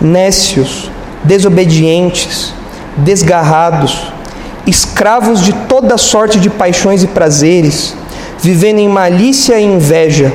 [0.00, 0.90] Nécios,
[1.24, 2.52] desobedientes,
[2.96, 4.12] desgarrados,
[4.66, 7.94] escravos de toda sorte de paixões e prazeres,
[8.40, 10.32] vivendo em malícia e inveja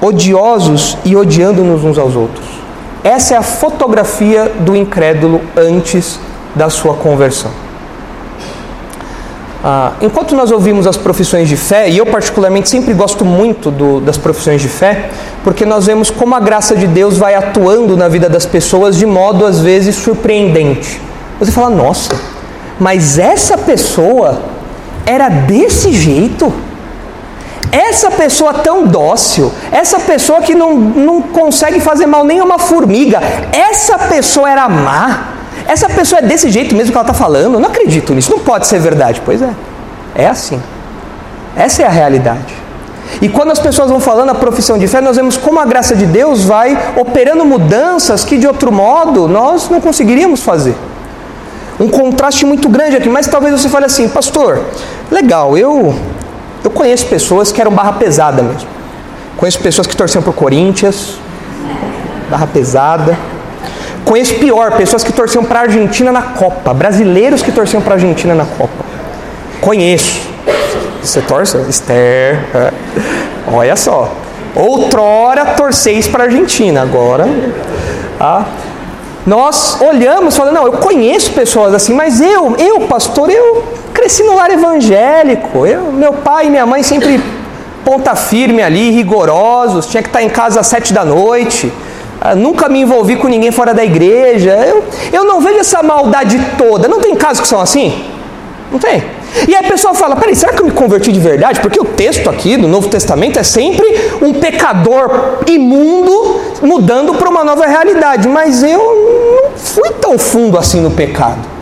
[0.00, 2.46] odiosos e odiando-nos uns aos outros.
[3.02, 6.18] Essa é a fotografia do incrédulo antes
[6.54, 7.50] da sua conversão.
[9.62, 14.00] Ah, enquanto nós ouvimos as profissões de fé, e eu particularmente sempre gosto muito do,
[14.00, 15.10] das profissões de fé,
[15.42, 19.04] porque nós vemos como a graça de Deus vai atuando na vida das pessoas de
[19.04, 21.00] modo às vezes surpreendente.
[21.40, 22.10] Você fala, nossa,
[22.78, 24.42] mas essa pessoa
[25.04, 26.52] era desse jeito?
[27.70, 33.20] Essa pessoa tão dócil, essa pessoa que não, não consegue fazer mal nem uma formiga,
[33.52, 35.34] essa pessoa era má,
[35.66, 38.66] essa pessoa é desse jeito mesmo que ela está falando, não acredito nisso, não pode
[38.66, 39.20] ser verdade.
[39.24, 39.50] Pois é,
[40.14, 40.60] é assim.
[41.54, 42.54] Essa é a realidade.
[43.20, 45.94] E quando as pessoas vão falando a profissão de fé, nós vemos como a graça
[45.96, 50.76] de Deus vai operando mudanças que de outro modo nós não conseguiríamos fazer.
[51.80, 54.64] Um contraste muito grande aqui, mas talvez você fale assim, pastor,
[55.10, 55.94] legal, eu
[56.64, 58.68] eu conheço pessoas que eram barra pesada mesmo.
[59.36, 61.18] Conheço pessoas que torciam para o Corinthians,
[62.30, 63.16] barra pesada.
[64.04, 67.96] Conheço pior, pessoas que torciam para a Argentina na Copa, brasileiros que torciam para a
[67.96, 68.84] Argentina na Copa.
[69.60, 70.28] Conheço.
[71.02, 71.56] Você torce?
[71.68, 72.38] Esther.
[72.54, 72.72] É.
[73.52, 74.12] Olha só.
[74.54, 77.26] Outrora torceis para a Argentina, agora.
[78.18, 78.44] Ah,
[79.28, 83.62] nós olhamos falando, não, eu conheço pessoas assim, mas eu, eu, pastor, eu
[83.92, 85.66] cresci no lar evangélico.
[85.66, 87.22] Eu, meu pai e minha mãe sempre
[87.84, 91.70] ponta firme ali, rigorosos, tinha que estar em casa às sete da noite.
[92.18, 94.52] Ah, nunca me envolvi com ninguém fora da igreja.
[94.66, 96.88] Eu, eu não vejo essa maldade toda.
[96.88, 98.02] Não tem casos que são assim?
[98.72, 99.04] Não tem.
[99.46, 101.60] E aí a pessoa fala: peraí, será que eu me converti de verdade?
[101.60, 103.86] Porque o texto aqui do Novo Testamento é sempre
[104.22, 108.28] um pecador imundo mudando para uma nova realidade.
[108.28, 108.78] Mas eu
[109.42, 111.58] não fui tão fundo assim no pecado.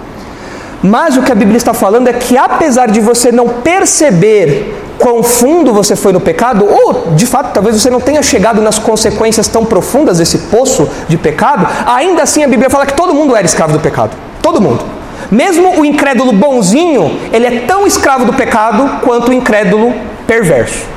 [0.82, 5.22] Mas o que a Bíblia está falando é que apesar de você não perceber quão
[5.22, 9.48] fundo você foi no pecado, ou de fato talvez você não tenha chegado nas consequências
[9.48, 13.44] tão profundas desse poço de pecado, ainda assim a Bíblia fala que todo mundo era
[13.44, 14.16] escravo do pecado.
[14.40, 14.95] Todo mundo.
[15.30, 19.92] Mesmo o incrédulo bonzinho, ele é tão escravo do pecado quanto o incrédulo
[20.26, 20.95] perverso.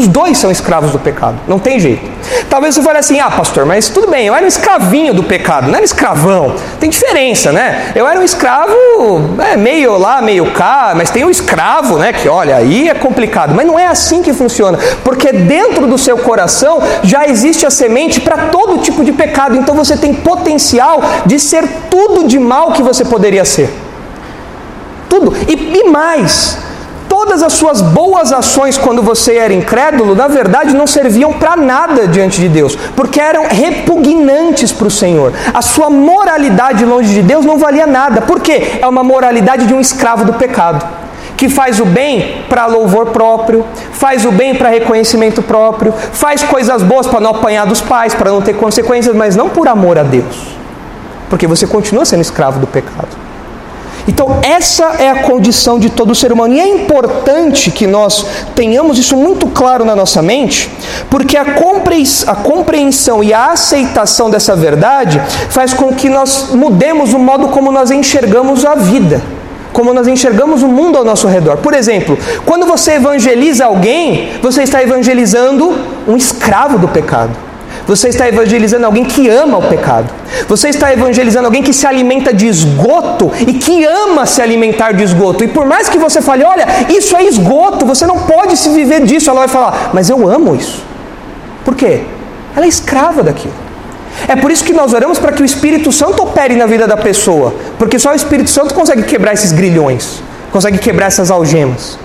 [0.00, 2.10] Os dois são escravos do pecado, não tem jeito.
[2.48, 5.66] Talvez você fale assim: ah, pastor, mas tudo bem, eu era um escravinho do pecado,
[5.68, 6.56] não era escravão.
[6.80, 7.92] Tem diferença, né?
[7.94, 8.72] Eu era um escravo
[9.38, 12.14] é, meio lá, meio cá, mas tem o um escravo, né?
[12.14, 13.54] Que olha, aí é complicado.
[13.54, 18.22] Mas não é assim que funciona, porque dentro do seu coração já existe a semente
[18.22, 22.82] para todo tipo de pecado, então você tem potencial de ser tudo de mal que
[22.82, 23.68] você poderia ser.
[25.10, 25.36] Tudo.
[25.46, 26.56] E, e mais,
[27.20, 32.08] todas as suas boas ações quando você era incrédulo, na verdade não serviam para nada
[32.08, 35.30] diante de Deus, porque eram repugnantes para o Senhor.
[35.52, 38.22] A sua moralidade longe de Deus não valia nada.
[38.22, 38.78] Por quê?
[38.80, 40.82] É uma moralidade de um escravo do pecado.
[41.36, 46.82] Que faz o bem para louvor próprio, faz o bem para reconhecimento próprio, faz coisas
[46.82, 50.02] boas para não apanhar dos pais, para não ter consequências, mas não por amor a
[50.02, 50.56] Deus,
[51.28, 53.29] porque você continua sendo escravo do pecado.
[54.08, 56.54] Então, essa é a condição de todo ser humano.
[56.54, 60.70] E é importante que nós tenhamos isso muito claro na nossa mente,
[61.08, 61.44] porque a
[62.42, 67.90] compreensão e a aceitação dessa verdade faz com que nós mudemos o modo como nós
[67.90, 69.22] enxergamos a vida,
[69.72, 71.58] como nós enxergamos o mundo ao nosso redor.
[71.58, 75.74] Por exemplo, quando você evangeliza alguém, você está evangelizando
[76.06, 77.49] um escravo do pecado.
[77.86, 80.12] Você está evangelizando alguém que ama o pecado.
[80.48, 85.02] Você está evangelizando alguém que se alimenta de esgoto e que ama se alimentar de
[85.02, 85.44] esgoto.
[85.44, 89.04] E por mais que você fale, olha, isso é esgoto, você não pode se viver
[89.04, 90.84] disso, ela vai falar, mas eu amo isso.
[91.64, 92.02] Por quê?
[92.54, 93.54] Ela é escrava daquilo.
[94.28, 96.96] É por isso que nós oramos para que o Espírito Santo opere na vida da
[96.96, 101.98] pessoa, porque só o Espírito Santo consegue quebrar esses grilhões, consegue quebrar essas algemas.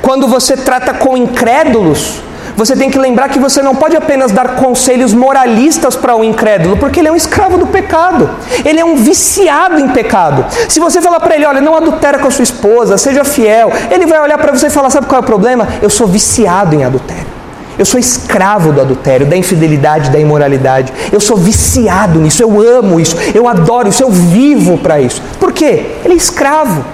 [0.00, 2.20] Quando você trata com incrédulos,
[2.58, 6.76] você tem que lembrar que você não pode apenas dar conselhos moralistas para o incrédulo,
[6.76, 8.28] porque ele é um escravo do pecado,
[8.64, 10.44] ele é um viciado em pecado.
[10.68, 14.06] Se você falar para ele, olha, não adultera com a sua esposa, seja fiel, ele
[14.06, 15.68] vai olhar para você e falar: sabe qual é o problema?
[15.80, 17.38] Eu sou viciado em adultério.
[17.78, 20.92] Eu sou escravo do adultério, da infidelidade, da imoralidade.
[21.12, 25.22] Eu sou viciado nisso, eu amo isso, eu adoro isso, eu vivo para isso.
[25.38, 25.92] Por quê?
[26.04, 26.84] Ele é escravo.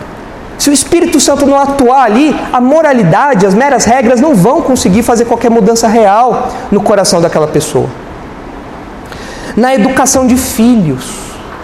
[0.58, 5.02] Se o Espírito Santo não atuar ali, a moralidade, as meras regras não vão conseguir
[5.02, 7.88] fazer qualquer mudança real no coração daquela pessoa.
[9.56, 11.12] Na educação de filhos,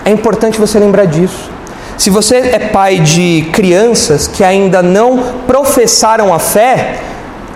[0.05, 1.51] é importante você lembrar disso.
[1.97, 6.99] Se você é pai de crianças que ainda não professaram a fé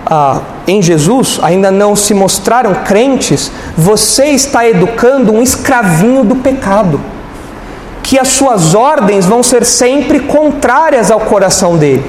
[0.06, 7.00] ah, em Jesus, ainda não se mostraram crentes, você está educando um escravinho do pecado
[8.14, 12.08] que as suas ordens vão ser sempre contrárias ao coração dele.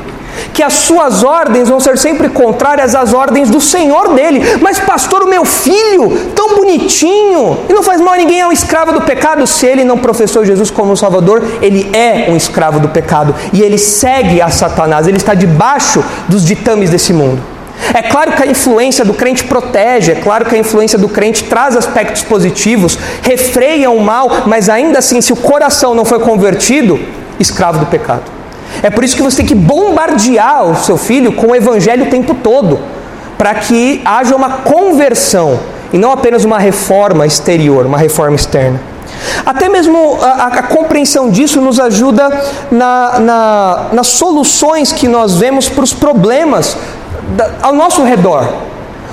[0.53, 4.39] Que as suas ordens vão ser sempre contrárias às ordens do Senhor dele.
[4.61, 8.51] Mas, pastor, o meu filho, tão bonitinho, e não faz mal a ninguém, é um
[8.51, 9.47] escravo do pecado.
[9.47, 13.33] Se ele não professou Jesus como Salvador, ele é um escravo do pecado.
[13.51, 17.54] E ele segue a Satanás, ele está debaixo dos ditames desse mundo.
[17.93, 21.43] É claro que a influência do crente protege, é claro que a influência do crente
[21.43, 26.99] traz aspectos positivos, refreia o mal, mas ainda assim, se o coração não foi convertido,
[27.39, 28.23] escravo do pecado.
[28.81, 32.09] É por isso que você tem que bombardear o seu filho com o evangelho o
[32.09, 32.79] tempo todo,
[33.37, 35.59] para que haja uma conversão
[35.93, 38.79] e não apenas uma reforma exterior, uma reforma externa.
[39.45, 42.29] Até mesmo a, a, compreensão disso nos ajuda
[42.71, 46.77] na, na, nas soluções que nós vemos para os problemas
[47.61, 48.47] ao nosso redor.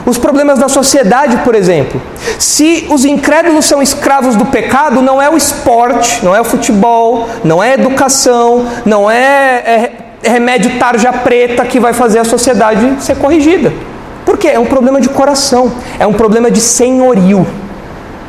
[0.04, 2.00] Os problemas da sociedade, por exemplo.
[2.38, 7.28] Se os incrédulos são escravos do pecado, não é o esporte, não é o futebol,
[7.44, 12.96] não é a educação, não é, é remédio tarja preta que vai fazer a sociedade
[13.00, 13.72] ser corrigida.
[14.24, 14.48] Por quê?
[14.48, 17.46] É um problema de coração, é um problema de senhorio.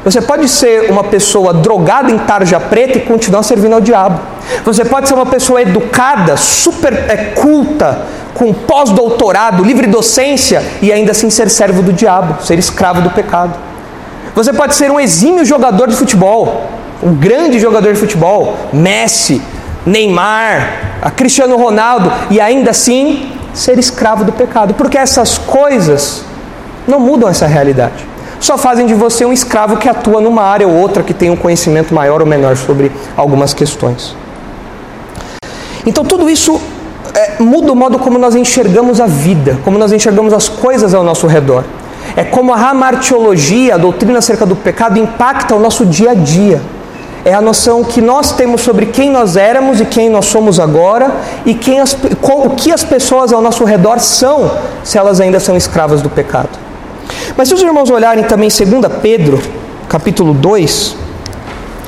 [0.04, 4.20] Você pode ser uma pessoa drogada em tarja preta e continuar servindo ao diabo.
[4.66, 8.02] Você pode ser uma pessoa educada, super é, culta,
[8.34, 13.58] com pós-doutorado, livre docência e ainda assim ser servo do diabo, ser escravo do pecado.
[14.36, 16.70] Você pode ser um exímio jogador de futebol,
[17.02, 19.42] um grande jogador de futebol, Messi,
[19.86, 26.26] Neymar, Cristiano Ronaldo, e ainda assim ser escravo do pecado, porque essas coisas
[26.88, 28.13] não mudam essa realidade.
[28.44, 31.36] Só fazem de você um escravo que atua numa área ou outra, que tem um
[31.36, 34.14] conhecimento maior ou menor sobre algumas questões.
[35.86, 36.60] Então tudo isso
[37.14, 41.06] é, muda o modo como nós enxergamos a vida, como nós enxergamos as coisas ao
[41.06, 41.64] nosso redor.
[42.18, 46.62] É como a hamartiologia, a doutrina acerca do pecado, impacta o nosso dia a dia.
[47.24, 51.16] É a noção que nós temos sobre quem nós éramos e quem nós somos agora
[51.46, 54.52] e quem as, o que as pessoas ao nosso redor são,
[54.84, 56.73] se elas ainda são escravas do pecado.
[57.36, 58.62] Mas se os irmãos olharem também 2
[59.02, 59.42] Pedro,
[59.90, 60.96] capítulo 2,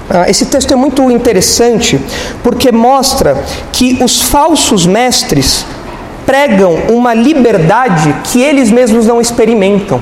[0.10, 2.00] ah, esse texto é muito interessante
[2.44, 5.66] porque mostra que os falsos mestres
[6.26, 10.02] pregam uma liberdade que eles mesmos não experimentam.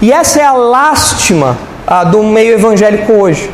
[0.00, 3.50] E essa é a lástima ah, do meio evangélico hoje.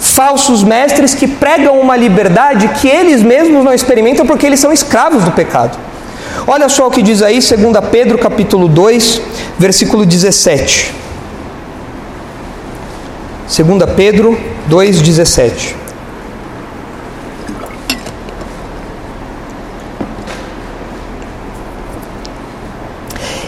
[0.00, 5.22] Falsos mestres que pregam uma liberdade que eles mesmos não experimentam porque eles são escravos
[5.22, 5.78] do pecado.
[6.46, 7.52] Olha só o que diz aí, 2
[7.90, 9.22] Pedro capítulo 2,
[9.58, 10.94] versículo 17.
[13.46, 15.74] 2 Pedro 2,17.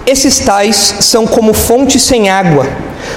[0.07, 2.67] Esses tais são como fontes sem água,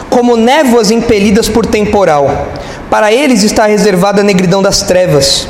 [0.09, 2.47] como névoas impelidas por temporal.
[2.89, 5.47] Para eles está reservada a negridão das trevas.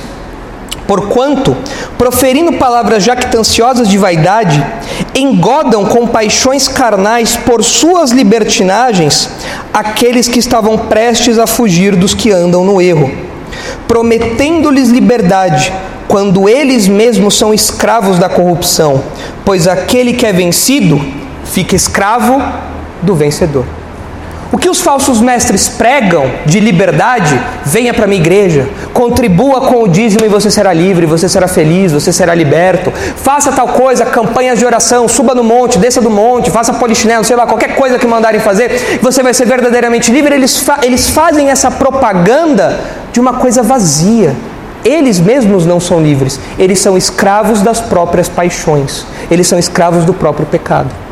[0.88, 1.56] Porquanto,
[1.98, 4.66] proferindo palavras jactanciosas de vaidade,
[5.14, 9.30] engodam com paixões carnais por suas libertinagens
[9.74, 13.12] aqueles que estavam prestes a fugir dos que andam no erro,
[13.88, 15.74] prometendo-lhes liberdade,
[16.08, 19.04] quando eles mesmos são escravos da corrupção,
[19.44, 21.02] pois aquele que é vencido
[21.44, 22.42] fica escravo
[23.02, 23.66] do vencedor.
[24.52, 29.84] O que os falsos mestres pregam de liberdade, venha para a minha igreja, contribua com
[29.84, 32.92] o dízimo e você será livre, você será feliz, você será liberto.
[33.18, 37.36] Faça tal coisa, campanhas de oração, suba no monte, desça do monte, faça polichinelo, sei
[37.36, 40.34] lá, qualquer coisa que mandarem fazer, você vai ser verdadeiramente livre.
[40.34, 42.80] Eles, fa eles fazem essa propaganda
[43.12, 44.34] de uma coisa vazia.
[44.86, 50.14] Eles mesmos não são livres, eles são escravos das próprias paixões, eles são escravos do
[50.14, 51.07] próprio pecado.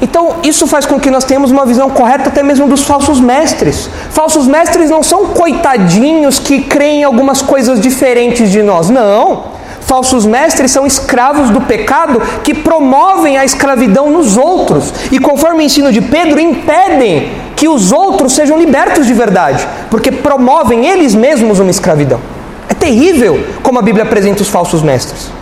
[0.00, 3.90] Então, isso faz com que nós tenhamos uma visão correta até mesmo dos falsos mestres.
[4.10, 8.90] Falsos mestres não são coitadinhos que creem em algumas coisas diferentes de nós.
[8.90, 9.58] Não.
[9.80, 15.66] Falsos mestres são escravos do pecado que promovem a escravidão nos outros e, conforme o
[15.66, 21.58] ensino de Pedro, impedem que os outros sejam libertos de verdade, porque promovem eles mesmos
[21.58, 22.20] uma escravidão.
[22.68, 25.37] É terrível como a Bíblia apresenta os falsos mestres.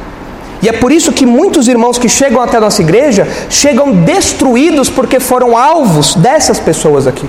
[0.63, 4.89] E é por isso que muitos irmãos que chegam até a nossa igreja chegam destruídos
[4.89, 7.29] porque foram alvos dessas pessoas aqui.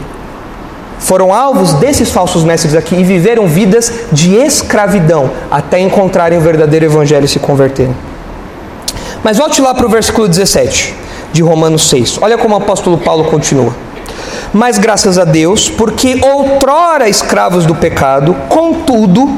[0.99, 6.85] Foram alvos desses falsos mestres aqui e viveram vidas de escravidão até encontrarem o verdadeiro
[6.85, 7.95] evangelho e se converterem.
[9.23, 10.95] Mas volte lá para o versículo 17
[11.33, 12.19] de Romanos 6.
[12.21, 13.86] Olha como o apóstolo Paulo continua.
[14.53, 19.29] Mas graças a Deus, porque outrora escravos do pecado, contudo,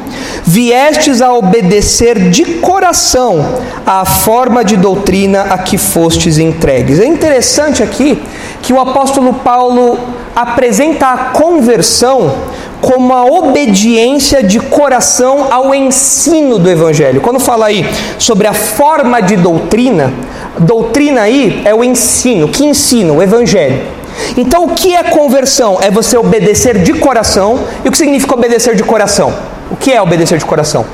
[0.44, 7.00] viestes a obedecer de coração à forma de doutrina a que fostes entregues.
[7.00, 8.22] É interessante aqui
[8.62, 9.98] que o apóstolo Paulo
[10.36, 12.36] apresenta a conversão
[12.82, 17.20] como a obediência de coração ao ensino do Evangelho.
[17.20, 17.86] Quando fala aí
[18.18, 20.14] sobre a forma de doutrina,
[20.58, 22.48] doutrina aí é o ensino.
[22.48, 23.18] Que ensino?
[23.18, 23.99] O Evangelho.
[24.38, 25.78] Então, o que é conversão?
[25.82, 27.60] É você obedecer de coração.
[27.84, 29.34] E o que significa obedecer de coração?
[29.72, 30.86] O que é obedecer de coração?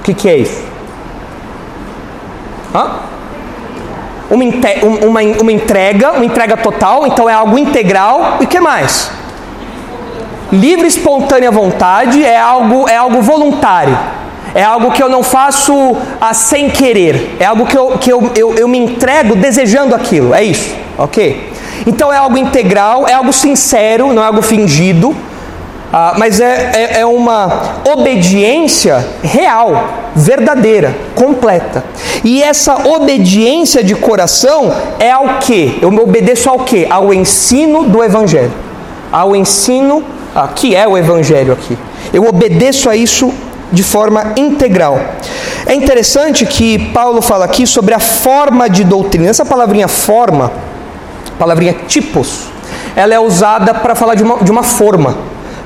[0.00, 0.62] O que, que é isso?
[2.74, 3.00] Hã?
[4.30, 4.44] Uma,
[5.06, 8.38] uma, uma entrega, uma entrega total, então é algo integral.
[8.40, 9.10] E que mais?
[10.52, 13.98] Livre, espontânea vontade é algo, é algo voluntário.
[14.58, 17.36] É algo que eu não faço ah, sem querer.
[17.38, 20.34] É algo que, eu, que eu, eu, eu me entrego desejando aquilo.
[20.34, 21.48] É isso, ok?
[21.86, 25.14] Então é algo integral, é algo sincero, não é algo fingido.
[25.92, 31.84] Ah, mas é, é, é, uma obediência real, verdadeira, completa.
[32.24, 35.78] E essa obediência de coração é ao que?
[35.80, 36.84] Eu me obedeço ao que?
[36.90, 38.52] Ao ensino do Evangelho.
[39.12, 40.02] Ao ensino
[40.34, 41.78] ah, que é o Evangelho aqui.
[42.12, 43.32] Eu obedeço a isso
[43.72, 45.00] de forma integral.
[45.66, 49.28] É interessante que Paulo fala aqui sobre a forma de doutrina.
[49.28, 50.50] Essa palavrinha forma,
[51.38, 52.44] palavrinha tipos,
[52.96, 55.16] ela é usada para falar de uma, de uma forma.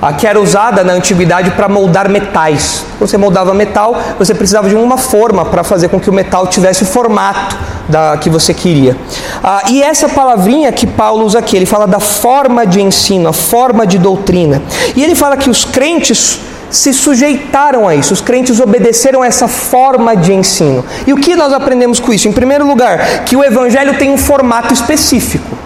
[0.01, 2.85] A que era usada na antiguidade para moldar metais.
[2.99, 6.83] Você moldava metal, você precisava de uma forma para fazer com que o metal tivesse
[6.83, 7.57] o formato
[7.89, 8.97] da, que você queria.
[9.45, 13.33] Ah, e essa palavrinha que Paulo usa aqui, ele fala da forma de ensino, a
[13.33, 14.61] forma de doutrina.
[14.97, 16.41] E ele fala que os crentes
[16.73, 20.83] se sujeitaram a isso, os crentes obedeceram a essa forma de ensino.
[21.07, 22.29] E o que nós aprendemos com isso?
[22.29, 25.57] Em primeiro lugar, que o Evangelho tem um formato específico.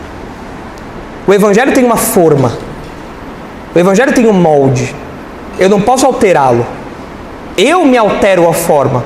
[1.24, 2.52] O Evangelho tem uma forma.
[3.72, 4.94] O Evangelho tem um molde.
[5.58, 6.66] Eu não posso alterá-lo.
[7.56, 9.04] Eu me altero a forma.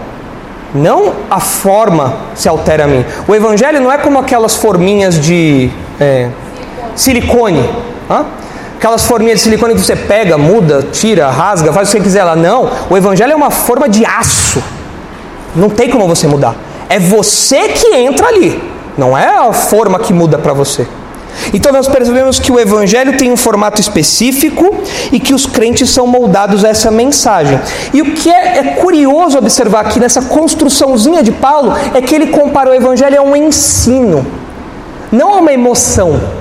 [0.74, 3.04] Não a forma se altera a mim.
[3.28, 5.70] O Evangelho não é como aquelas forminhas de
[6.00, 6.30] é,
[6.96, 7.68] silicone.
[8.08, 8.24] Hã?
[8.80, 12.24] Aquelas forminhas de silicone que você pega, muda, tira, rasga, faz o que você quiser
[12.24, 12.34] lá.
[12.34, 14.62] Não, o evangelho é uma forma de aço.
[15.54, 16.54] Não tem como você mudar.
[16.88, 18.58] É você que entra ali.
[18.96, 20.88] Não é a forma que muda para você.
[21.52, 26.06] Então nós percebemos que o Evangelho tem um formato específico e que os crentes são
[26.06, 27.60] moldados a essa mensagem.
[27.92, 32.28] E o que é, é curioso observar aqui nessa construçãozinha de Paulo é que ele
[32.28, 34.26] compara o Evangelho a um ensino,
[35.12, 36.39] não a uma emoção.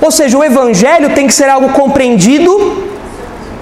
[0.00, 2.88] Ou seja, o Evangelho tem que ser algo compreendido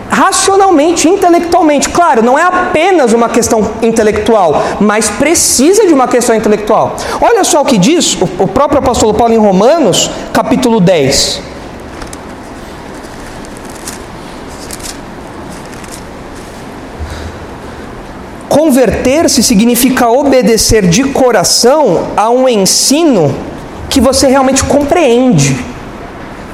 [0.08, 1.90] racionalmente, intelectualmente.
[1.90, 6.96] Claro, não é apenas uma questão intelectual, mas precisa de uma questão intelectual.
[7.20, 11.42] Olha só o que diz o próprio apóstolo Paulo em Romanos, capítulo 10.
[18.48, 23.34] Converter-se significa obedecer de coração a um ensino
[23.90, 25.75] que você realmente compreende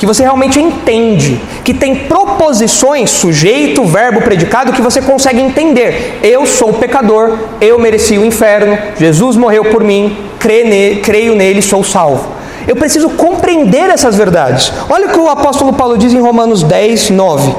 [0.03, 6.19] que você realmente entende, que tem proposições, sujeito, verbo, predicado, que você consegue entender.
[6.25, 12.33] Eu sou pecador, eu mereci o inferno, Jesus morreu por mim, creio nele, sou salvo.
[12.67, 14.73] Eu preciso compreender essas verdades.
[14.91, 17.55] Olha o que o apóstolo Paulo diz em Romanos 10, 9.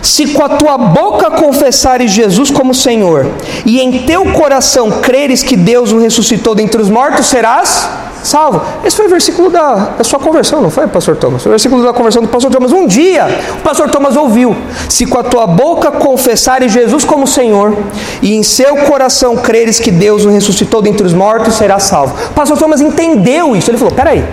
[0.00, 3.26] Se com a tua boca confessares Jesus como Senhor,
[3.66, 7.86] e em teu coração creres que Deus o ressuscitou dentre os mortos, serás
[8.26, 8.60] salvo.
[8.84, 11.42] Esse foi o versículo da, da sua conversão, não foi, pastor Thomas?
[11.42, 12.72] Foi o versículo da conversão do pastor Thomas.
[12.72, 13.26] Um dia,
[13.58, 14.56] o pastor Thomas ouviu:
[14.88, 17.76] Se com a tua boca confessares Jesus como Senhor,
[18.20, 22.14] e em seu coração creres que Deus o ressuscitou dentre os mortos, será salvo.
[22.30, 23.70] O pastor Thomas entendeu isso.
[23.70, 24.24] Ele falou: Peraí,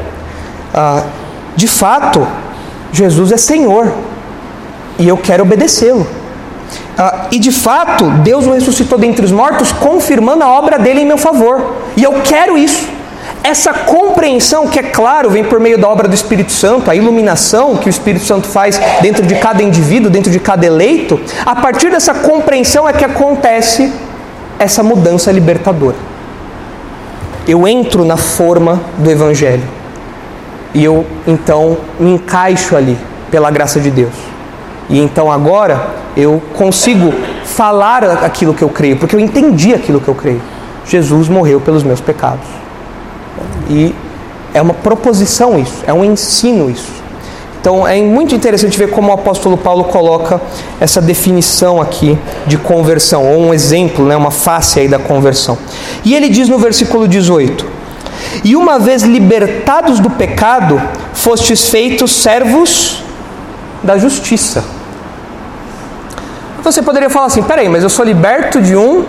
[0.73, 1.03] ah,
[1.55, 2.27] de fato,
[2.91, 3.91] Jesus é Senhor,
[4.97, 6.05] e eu quero obedecê-lo.
[6.97, 11.05] Ah, e de fato, Deus o ressuscitou dentre os mortos, confirmando a obra dele em
[11.05, 11.75] meu favor.
[11.95, 12.92] E eu quero isso.
[13.43, 17.75] Essa compreensão, que é claro, vem por meio da obra do Espírito Santo, a iluminação
[17.75, 21.91] que o Espírito Santo faz dentro de cada indivíduo, dentro de cada eleito, a partir
[21.91, 23.91] dessa compreensão é que acontece
[24.57, 25.97] essa mudança libertadora.
[27.45, 29.67] Eu entro na forma do Evangelho
[30.73, 32.97] e eu então me encaixo ali
[33.29, 34.13] pela graça de Deus.
[34.89, 37.13] E então agora eu consigo
[37.43, 40.41] falar aquilo que eu creio, porque eu entendi aquilo que eu creio.
[40.85, 42.62] Jesus morreu pelos meus pecados.
[43.69, 43.93] E
[44.53, 47.03] é uma proposição isso, é um ensino isso.
[47.59, 50.41] Então é muito interessante ver como o apóstolo Paulo coloca
[50.81, 55.57] essa definição aqui de conversão, ou um exemplo, né, uma face aí da conversão.
[56.03, 57.65] E ele diz no versículo 18:
[58.43, 60.81] E uma vez libertados do pecado,
[61.13, 63.01] fostes feitos servos
[63.81, 64.63] da justiça.
[66.63, 69.05] Você poderia falar assim: peraí, mas eu sou liberto de um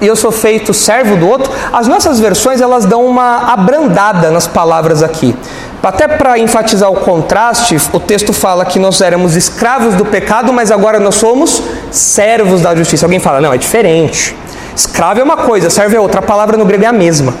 [0.00, 1.50] e eu sou feito servo do outro.
[1.72, 5.34] As nossas versões elas dão uma abrandada nas palavras aqui.
[5.82, 10.72] Até para enfatizar o contraste, o texto fala que nós éramos escravos do pecado, mas
[10.72, 13.06] agora nós somos servos da justiça.
[13.06, 14.36] Alguém fala, não, é diferente.
[14.74, 16.18] Escravo é uma coisa, servo é outra.
[16.18, 17.34] A palavra no grego é a mesma.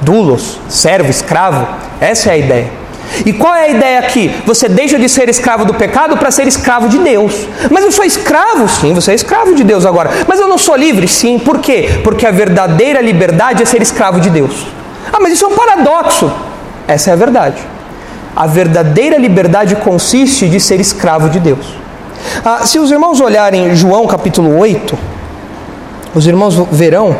[0.00, 1.66] Dulos, servo, escravo.
[2.00, 2.79] Essa é a ideia.
[3.24, 4.34] E qual é a ideia aqui?
[4.46, 7.46] Você deixa de ser escravo do pecado para ser escravo de Deus.
[7.70, 8.68] Mas eu sou escravo?
[8.68, 10.10] Sim, você é escravo de Deus agora.
[10.26, 11.06] Mas eu não sou livre?
[11.08, 12.00] Sim, por quê?
[12.04, 14.66] Porque a verdadeira liberdade é ser escravo de Deus.
[15.12, 16.30] Ah, mas isso é um paradoxo.
[16.86, 17.60] Essa é a verdade.
[18.34, 21.66] A verdadeira liberdade consiste de ser escravo de Deus.
[22.44, 24.96] Ah, se os irmãos olharem João capítulo 8,
[26.14, 27.16] os irmãos verão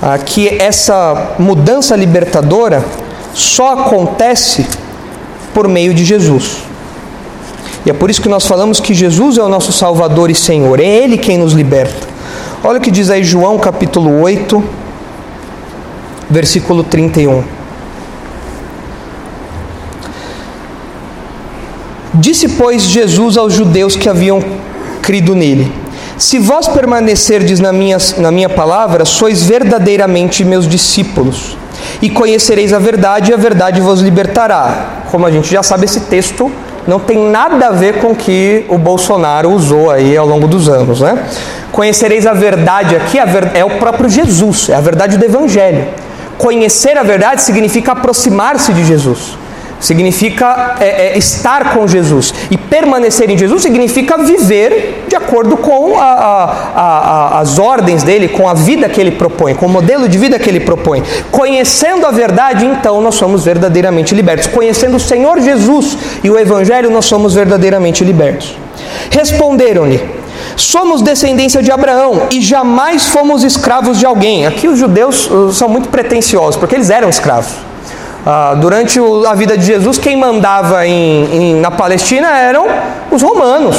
[0.00, 2.84] ah, que essa mudança libertadora
[3.34, 4.66] só acontece
[5.56, 6.58] por meio de Jesus.
[7.86, 10.78] E é por isso que nós falamos que Jesus é o nosso Salvador e Senhor,
[10.78, 12.06] é Ele quem nos liberta.
[12.62, 14.62] Olha o que diz aí João capítulo 8,
[16.28, 17.42] versículo 31.
[22.12, 24.44] Disse, pois, Jesus aos judeus que haviam
[25.00, 25.72] crido nele:
[26.18, 31.56] Se vós permanecerdes na minha, na minha palavra, sois verdadeiramente meus discípulos
[32.02, 34.95] e conhecereis a verdade, e a verdade vos libertará.
[35.10, 36.50] Como a gente já sabe, esse texto
[36.86, 40.68] não tem nada a ver com o que o Bolsonaro usou aí ao longo dos
[40.68, 41.26] anos, né?
[41.72, 45.88] Conhecereis a verdade aqui é o próprio Jesus, é a verdade do Evangelho.
[46.38, 49.36] Conhecer a verdade significa aproximar-se de Jesus
[49.80, 52.32] significa é, é, estar com Jesus.
[52.50, 58.28] E permanecer em Jesus significa viver de acordo com a, a, a, as ordens dele,
[58.28, 61.02] com a vida que ele propõe, com o modelo de vida que ele propõe.
[61.30, 64.46] Conhecendo a verdade, então nós somos verdadeiramente libertos.
[64.46, 68.56] Conhecendo o Senhor Jesus e o Evangelho, nós somos verdadeiramente libertos.
[69.10, 70.26] Responderam-lhe.
[70.56, 74.46] Somos descendência de Abraão e jamais fomos escravos de alguém.
[74.46, 77.65] Aqui os judeus uh, são muito pretensiosos, porque eles eram escravos.
[78.28, 78.98] Ah, durante
[79.28, 82.66] a vida de Jesus, quem mandava em, em, na Palestina eram
[83.08, 83.76] os romanos.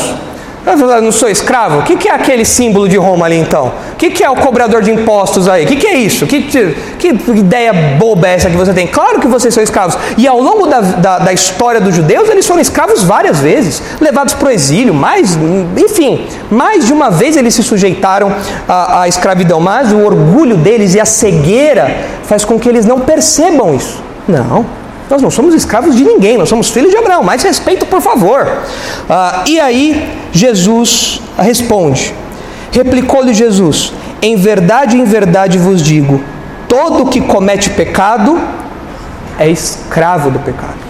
[0.66, 1.80] Eu não sou escravo?
[1.80, 3.74] O que é aquele símbolo de Roma ali então?
[3.94, 5.66] O que é o cobrador de impostos aí?
[5.66, 6.26] O que é isso?
[6.26, 8.88] Que, que ideia boba é essa que você tem?
[8.88, 9.98] Claro que vocês são escravos.
[10.18, 14.34] E ao longo da, da, da história dos judeus, eles foram escravos várias vezes, levados
[14.34, 15.38] para o exílio, mais,
[15.78, 18.34] enfim, mais de uma vez eles se sujeitaram
[18.68, 19.60] à, à escravidão.
[19.60, 24.07] Mas o orgulho deles e a cegueira faz com que eles não percebam isso.
[24.28, 24.66] Não.
[25.10, 27.24] Nós não somos escravos de ninguém, nós somos filhos de Abraão.
[27.24, 28.46] Mais respeito, por favor.
[29.10, 32.14] Ah, e aí, Jesus responde:
[32.72, 36.22] Replicou-lhe Jesus: Em verdade, em verdade vos digo:
[36.68, 38.40] todo que comete pecado
[39.40, 40.88] é escravo do pecado.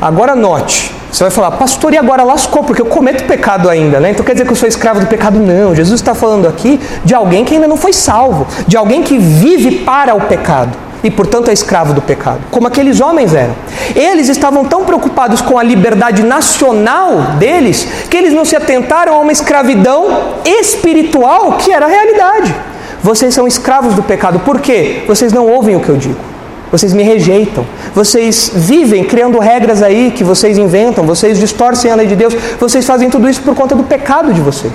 [0.00, 4.10] Agora note, você vai falar, pastor, e agora lascou, porque eu cometo pecado ainda, né?
[4.10, 5.40] Então quer dizer que eu sou escravo do pecado?
[5.40, 9.18] Não, Jesus está falando aqui de alguém que ainda não foi salvo, de alguém que
[9.18, 13.54] vive para o pecado e, portanto, é escravo do pecado, como aqueles homens eram.
[13.94, 19.18] Eles estavam tão preocupados com a liberdade nacional deles que eles não se atentaram a
[19.18, 22.54] uma escravidão espiritual que era a realidade.
[23.02, 25.04] Vocês são escravos do pecado, por quê?
[25.06, 26.28] Vocês não ouvem o que eu digo.
[26.70, 27.64] Vocês me rejeitam.
[27.94, 31.04] Vocês vivem criando regras aí que vocês inventam.
[31.04, 32.34] Vocês distorcem a lei de Deus.
[32.60, 34.74] Vocês fazem tudo isso por conta do pecado de vocês.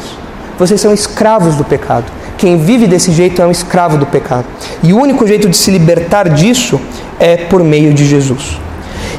[0.58, 2.06] Vocês são escravos do pecado.
[2.44, 4.44] Quem vive desse jeito é um escravo do pecado.
[4.84, 6.78] E o único jeito de se libertar disso
[7.18, 8.60] é por meio de Jesus.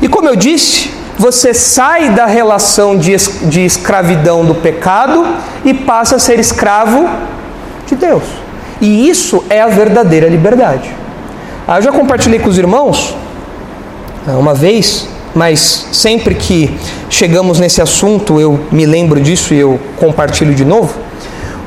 [0.02, 3.16] E como eu disse, você sai da relação de,
[3.48, 5.26] de escravidão do pecado
[5.64, 7.08] e passa a ser escravo
[7.86, 8.24] de Deus.
[8.78, 10.94] E isso é a verdadeira liberdade.
[11.66, 13.16] Ah, eu já compartilhei com os irmãos
[14.28, 19.80] ah, uma vez, mas sempre que chegamos nesse assunto eu me lembro disso e eu
[19.96, 20.92] compartilho de novo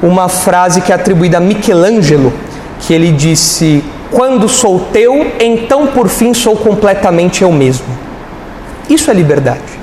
[0.01, 2.33] uma frase que é atribuída a Michelangelo,
[2.79, 7.85] que ele disse: Quando sou teu, então por fim sou completamente eu mesmo.
[8.89, 9.77] Isso é liberdade.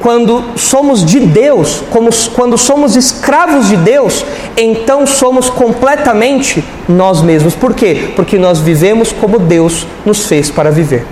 [0.00, 7.54] Quando somos de Deus, como, quando somos escravos de Deus, então somos completamente nós mesmos.
[7.54, 8.12] Por quê?
[8.14, 11.06] Porque nós vivemos como Deus nos fez para viver.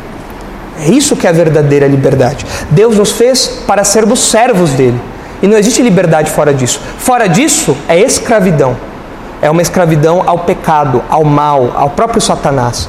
[0.79, 2.45] É isso que é a verdadeira liberdade.
[2.71, 5.01] Deus nos fez para sermos servos dele.
[5.43, 6.81] E não existe liberdade fora disso.
[6.99, 8.77] Fora disso é escravidão.
[9.43, 12.89] É uma escravidão ao pecado, ao mal, ao próprio Satanás.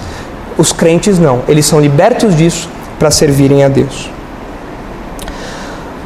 [0.56, 4.12] Os crentes não, eles são libertos disso para servirem a Deus.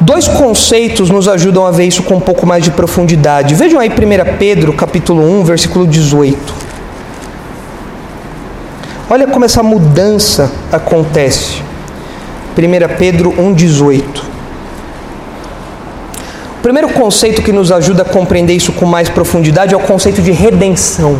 [0.00, 3.54] Dois conceitos nos ajudam a ver isso com um pouco mais de profundidade.
[3.54, 6.54] Vejam aí 1 Pedro, capítulo 1, versículo 18.
[9.10, 11.62] Olha como essa mudança acontece.
[12.56, 14.22] 1 Pedro 1, 18.
[14.22, 14.37] O
[16.68, 20.32] primeiro conceito que nos ajuda a compreender isso com mais profundidade é o conceito de
[20.32, 21.18] redenção.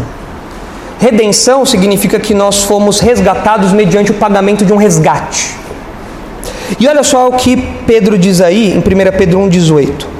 [0.98, 5.56] Redenção significa que nós fomos resgatados mediante o pagamento de um resgate.
[6.78, 8.82] E olha só o que Pedro diz aí em 1
[9.16, 10.17] Pedro 1,18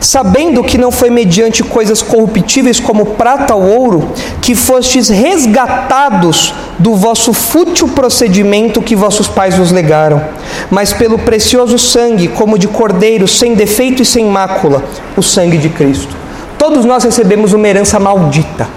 [0.00, 6.94] sabendo que não foi mediante coisas corruptíveis como prata ou ouro que fostes resgatados do
[6.94, 10.22] vosso fútil procedimento que vossos pais vos legaram,
[10.70, 14.84] mas pelo precioso sangue, como de cordeiro, sem defeito e sem mácula,
[15.16, 16.16] o sangue de Cristo.
[16.56, 18.68] Todos nós recebemos uma herança maldita.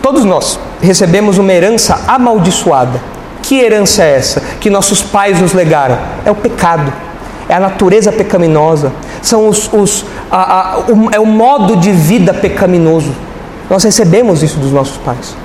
[0.00, 3.00] Todos nós recebemos uma herança amaldiçoada.
[3.42, 5.98] Que herança é essa que nossos pais nos legaram?
[6.24, 6.92] É o pecado
[7.52, 8.90] é a natureza pecaminosa,
[9.20, 13.12] são os, os a, a, o, é o modo de vida pecaminoso.
[13.68, 15.36] Nós recebemos isso dos nossos pais.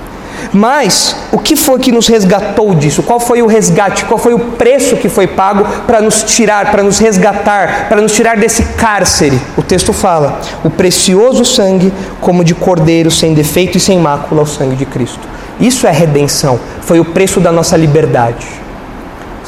[0.50, 3.02] Mas o que foi que nos resgatou disso?
[3.02, 4.06] Qual foi o resgate?
[4.06, 8.12] Qual foi o preço que foi pago para nos tirar, para nos resgatar, para nos
[8.12, 9.38] tirar desse cárcere?
[9.56, 11.92] O texto fala: o precioso sangue,
[12.22, 15.20] como de cordeiro, sem defeito e sem mácula, o sangue de Cristo.
[15.60, 18.46] Isso é redenção, foi o preço da nossa liberdade.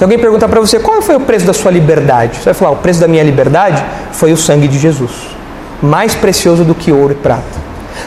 [0.01, 2.71] Se alguém perguntar para você qual foi o preço da sua liberdade, você vai falar:
[2.71, 5.13] o preço da minha liberdade foi o sangue de Jesus,
[5.83, 7.61] mais precioso do que ouro e prata.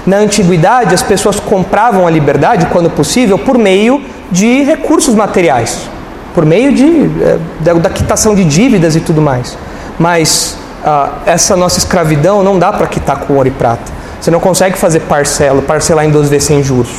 [0.04, 5.88] Na antiguidade, as pessoas compravam a liberdade, quando possível, por meio de recursos materiais,
[6.34, 9.56] por meio de, eh, da, da quitação de dívidas e tudo mais.
[10.00, 13.92] Mas ah, essa nossa escravidão não dá para quitar com ouro e prata.
[14.20, 16.90] Você não consegue fazer parcela, parcelar em 12 vezes sem juros.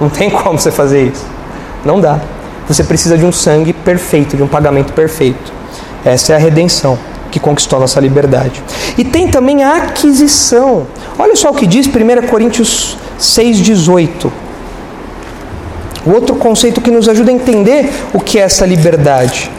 [0.00, 1.24] Não tem como você fazer isso.
[1.84, 2.18] Não dá.
[2.68, 5.52] Você precisa de um sangue perfeito, de um pagamento perfeito.
[6.04, 6.98] Essa é a redenção
[7.30, 8.62] que conquistou a nossa liberdade.
[8.96, 10.86] E tem também a aquisição.
[11.18, 14.30] Olha só o que diz 1 Coríntios 6,18.
[16.06, 19.50] O outro conceito que nos ajuda a entender o que é essa liberdade.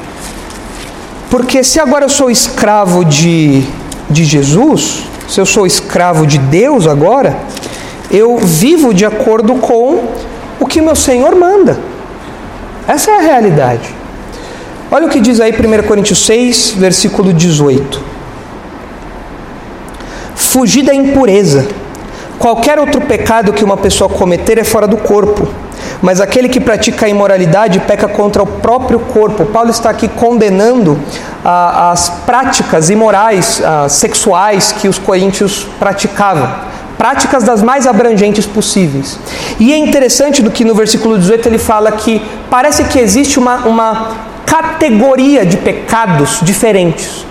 [1.29, 3.63] Porque se agora eu sou escravo de,
[4.09, 7.37] de Jesus, se eu sou escravo de Deus agora,
[8.09, 10.07] eu vivo de acordo com
[10.59, 11.88] o que meu Senhor manda.
[12.89, 13.87] Essa é a realidade.
[14.89, 18.01] Olha o que diz aí 1 Coríntios 6, versículo 18.
[20.33, 21.67] fugir da impureza.
[22.39, 25.47] Qualquer outro pecado que uma pessoa cometer é fora do corpo,
[26.01, 29.45] mas aquele que pratica a imoralidade peca contra o próprio corpo.
[29.45, 30.97] Paulo está aqui condenando
[31.45, 36.68] ah, as práticas imorais, ah, sexuais que os coríntios praticavam.
[36.99, 39.17] Práticas das mais abrangentes possíveis.
[39.57, 43.59] E é interessante do que no versículo 18 ele fala que parece que existe uma,
[43.59, 47.25] uma categoria de pecados diferentes.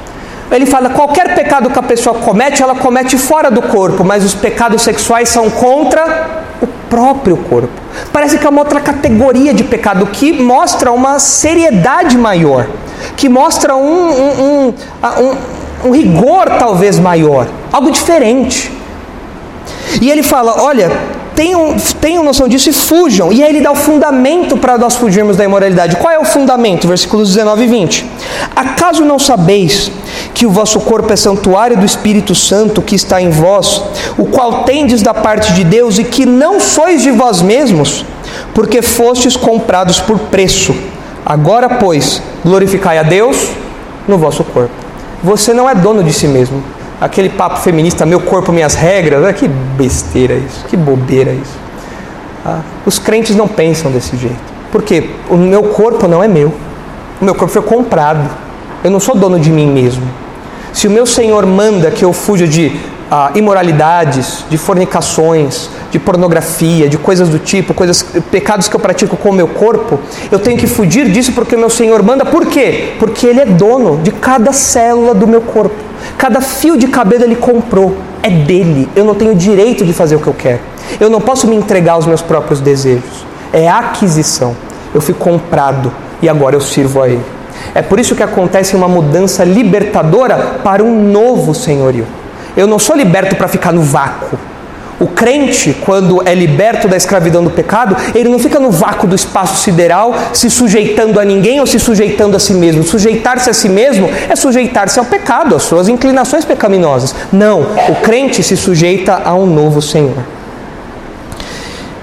[0.51, 4.35] Ele fala: qualquer pecado que a pessoa comete, ela comete fora do corpo, mas os
[4.35, 7.69] pecados sexuais são contra o próprio corpo.
[8.11, 12.66] Parece que é uma outra categoria de pecado que mostra uma seriedade maior,
[13.19, 14.75] que mostra um, um, um,
[15.21, 18.78] um, um rigor talvez maior, algo diferente.
[20.01, 20.91] E ele fala: olha,
[21.34, 23.32] tenham, tenham noção disso e fujam.
[23.32, 25.97] E aí ele dá o fundamento para nós fugirmos da imoralidade.
[25.97, 26.89] Qual é o fundamento?
[26.89, 28.07] Versículos 19 e 20.
[28.57, 29.91] Acaso não sabeis
[30.34, 33.82] que o vosso corpo é santuário do Espírito Santo que está em vós,
[34.16, 38.05] o qual tendes da parte de Deus e que não sois de vós mesmos,
[38.53, 40.74] porque fostes comprados por preço.
[41.24, 43.51] Agora, pois, glorificai a Deus
[44.09, 44.74] no vosso corpo.
[45.22, 49.33] Você não é dono de si mesmo aquele papo feminista, meu corpo, minhas regras, ah,
[49.33, 51.57] que besteira isso, que bobeira isso.
[52.45, 54.59] Ah, os crentes não pensam desse jeito.
[54.71, 56.53] Porque o meu corpo não é meu.
[57.21, 58.29] O meu corpo foi comprado.
[58.85, 60.03] Eu não sou dono de mim mesmo.
[60.73, 62.79] Se o meu Senhor manda que eu fuja de
[63.11, 69.17] ah, imoralidades, de fornicações, de pornografia, de coisas do tipo, coisas, pecados que eu pratico
[69.17, 69.99] com o meu corpo,
[70.31, 72.25] eu tenho que fugir disso porque o meu Senhor manda.
[72.25, 72.95] Por quê?
[72.99, 75.89] Porque Ele é dono de cada célula do meu corpo.
[76.19, 78.89] Cada fio de cabelo ele comprou, é dele.
[78.97, 80.59] Eu não tenho direito de fazer o que eu quero.
[80.99, 83.25] Eu não posso me entregar aos meus próprios desejos.
[83.53, 84.57] É aquisição.
[84.93, 87.25] Eu fui comprado e agora eu sirvo a ele.
[87.73, 92.05] É por isso que acontece uma mudança libertadora para um novo senhorio.
[92.57, 94.37] Eu não sou liberto para ficar no vácuo.
[95.01, 99.15] O crente, quando é liberto da escravidão do pecado, ele não fica no vácuo do
[99.15, 102.83] espaço sideral, se sujeitando a ninguém ou se sujeitando a si mesmo.
[102.83, 107.15] Sujeitar-se a si mesmo é sujeitar-se ao pecado, às suas inclinações pecaminosas.
[107.33, 110.17] Não, o crente se sujeita a um novo Senhor.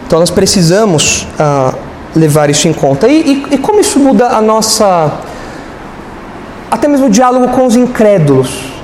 [0.08, 1.74] Então nós precisamos ah,
[2.16, 3.10] levar isso em conta.
[3.10, 5.20] E, e, e como isso muda a nossa.
[6.72, 8.75] até mesmo o diálogo com os incrédulos?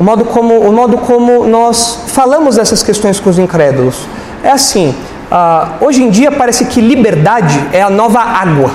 [0.00, 4.08] O modo como, o modo como nós falamos dessas questões com os incrédulos.
[4.42, 4.94] É assim,
[5.30, 8.70] uh, hoje em dia parece que liberdade é a nova água.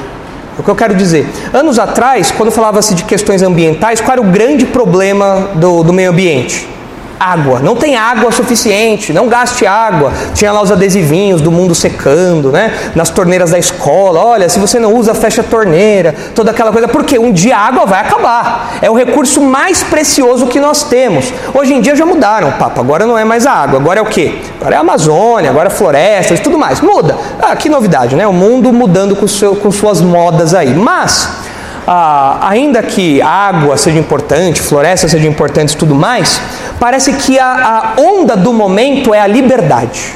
[0.55, 1.27] É o que eu quero dizer.
[1.51, 6.11] Anos atrás, quando falava-se de questões ambientais, qual era o grande problema do, do meio
[6.11, 6.74] ambiente?
[7.19, 7.59] Água.
[7.59, 10.11] Não tem água suficiente, não gaste água.
[10.33, 12.91] Tinha lá os adesivinhos do mundo secando, né?
[12.95, 14.23] Nas torneiras da escola.
[14.23, 16.13] Olha, se você não usa, fecha a torneira.
[16.33, 16.87] Toda aquela coisa.
[16.87, 18.77] Porque um dia a água vai acabar.
[18.81, 21.33] É o recurso mais precioso que nós temos.
[21.53, 22.79] Hoje em dia já mudaram, papo.
[22.79, 23.79] Agora não é mais a água.
[23.79, 24.41] Agora é o quê?
[24.59, 26.81] Agora é a Amazônia, agora é florestas, tudo mais.
[26.81, 27.17] Muda.
[27.41, 28.27] Ah, que novidade, né?
[28.27, 30.73] O mundo mudando com, seu, com suas modas aí.
[30.73, 31.44] Mas
[31.87, 36.41] ah, ainda que água seja importante, floresta seja importante tudo mais,
[36.79, 40.13] parece que a, a onda do momento é a liberdade.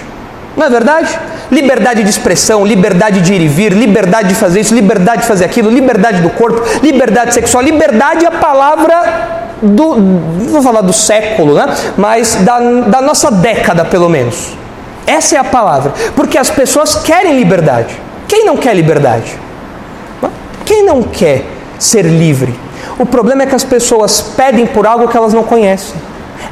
[0.57, 1.17] Não é verdade?
[1.51, 5.45] Liberdade de expressão, liberdade de ir e vir, liberdade de fazer isso, liberdade de fazer
[5.45, 7.63] aquilo, liberdade do corpo, liberdade sexual.
[7.63, 9.95] Liberdade é a palavra do,
[10.49, 11.73] vou falar do século, né?
[11.97, 14.53] mas da, da nossa década pelo menos.
[15.07, 15.93] Essa é a palavra.
[16.15, 17.95] Porque as pessoas querem liberdade.
[18.27, 19.39] Quem não quer liberdade?
[20.65, 21.43] Quem não quer
[21.79, 22.53] ser livre?
[22.97, 25.95] O problema é que as pessoas pedem por algo que elas não conhecem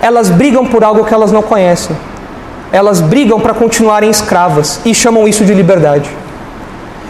[0.01, 1.95] elas brigam por algo que elas não conhecem.
[2.71, 6.09] Elas brigam para continuarem escravas e chamam isso de liberdade.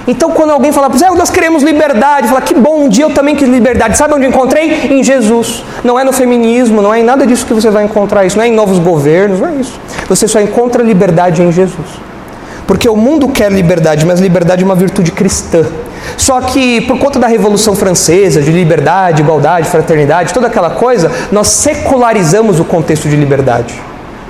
[0.08, 3.36] Então, quando alguém fala, é, nós queremos liberdade, fala, que bom, um dia eu também
[3.36, 3.98] quis liberdade.
[3.98, 4.88] Sabe onde encontrei?
[4.90, 5.64] Em Jesus.
[5.84, 8.44] Não é no feminismo, não é em nada disso que você vai encontrar isso, não
[8.44, 9.78] é em novos governos, não é isso.
[10.08, 12.07] Você só encontra liberdade em Jesus.
[12.68, 15.66] Porque o mundo quer liberdade, mas liberdade é uma virtude cristã.
[16.18, 21.48] Só que por conta da Revolução Francesa, de liberdade, igualdade, fraternidade, toda aquela coisa, nós
[21.48, 23.74] secularizamos o contexto de liberdade.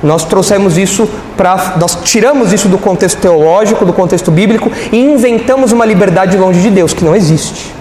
[0.03, 1.77] Nós trouxemos isso para.
[1.79, 6.69] Nós tiramos isso do contexto teológico, do contexto bíblico e inventamos uma liberdade longe de
[6.69, 7.73] Deus, que não existe.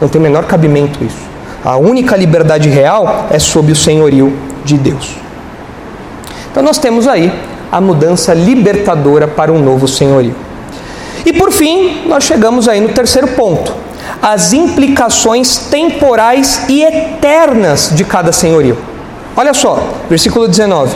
[0.00, 1.34] Não tem o menor cabimento isso.
[1.64, 4.32] A única liberdade real é sob o senhorio
[4.64, 5.16] de Deus.
[6.50, 7.32] Então nós temos aí
[7.70, 10.34] a mudança libertadora para um novo senhorio.
[11.24, 13.74] E por fim, nós chegamos aí no terceiro ponto:
[14.20, 18.76] as implicações temporais e eternas de cada senhorio.
[19.36, 20.94] Olha só, versículo 19.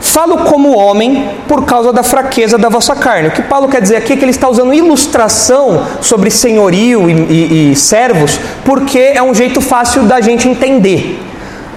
[0.00, 3.28] Falo como homem por causa da fraqueza da vossa carne.
[3.28, 7.12] O que Paulo quer dizer aqui é que ele está usando ilustração sobre senhorio e,
[7.12, 11.20] e, e servos, porque é um jeito fácil da gente entender.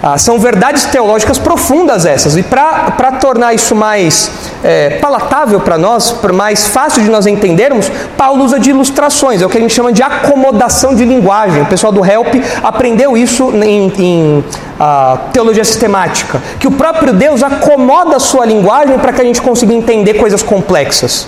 [0.04, 2.36] Ah, são verdades teológicas profundas essas.
[2.36, 4.32] E para tornar isso mais
[4.64, 9.42] é, palatável para nós, mais fácil de nós entendermos, Paulo usa de ilustrações.
[9.42, 11.62] É o que a gente chama de acomodação de linguagem.
[11.62, 12.34] O pessoal do Help
[12.64, 14.44] aprendeu isso em, em
[14.80, 16.42] ah, teologia sistemática.
[16.60, 20.42] Que o próprio Deus acomoda a sua linguagem para que a gente consiga entender coisas
[20.42, 21.28] complexas.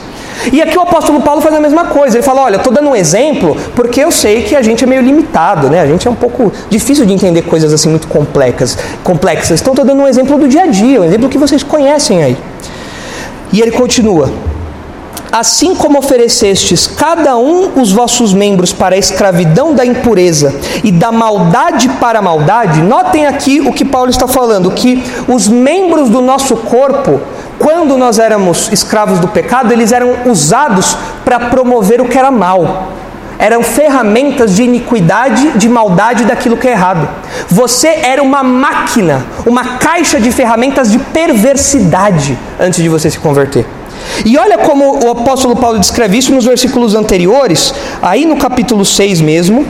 [0.52, 2.18] E aqui o apóstolo Paulo faz a mesma coisa.
[2.18, 5.02] Ele fala: Olha, estou dando um exemplo porque eu sei que a gente é meio
[5.02, 5.82] limitado, né?
[5.82, 8.78] A gente é um pouco difícil de entender coisas assim muito complexas.
[9.04, 9.62] complexas.
[9.62, 12.38] Então, estou dando um exemplo do dia a dia, um exemplo que vocês conhecem aí.
[13.52, 14.32] E ele continua:
[15.34, 20.54] Assim como oferecestes cada um os vossos membros para a escravidão da impureza
[20.84, 25.48] e da maldade para a maldade, notem aqui o que Paulo está falando: que os
[25.48, 27.20] membros do nosso corpo
[27.60, 32.92] quando nós éramos escravos do pecado, eles eram usados para promover o que era mal.
[33.40, 37.08] Eram ferramentas de iniquidade, de maldade daquilo que é errado.
[37.50, 43.66] Você era uma máquina, uma caixa de ferramentas de perversidade antes de você se converter.
[44.26, 49.22] E olha como o apóstolo Paulo descreve isso nos versículos anteriores, aí no capítulo 6
[49.22, 49.66] mesmo,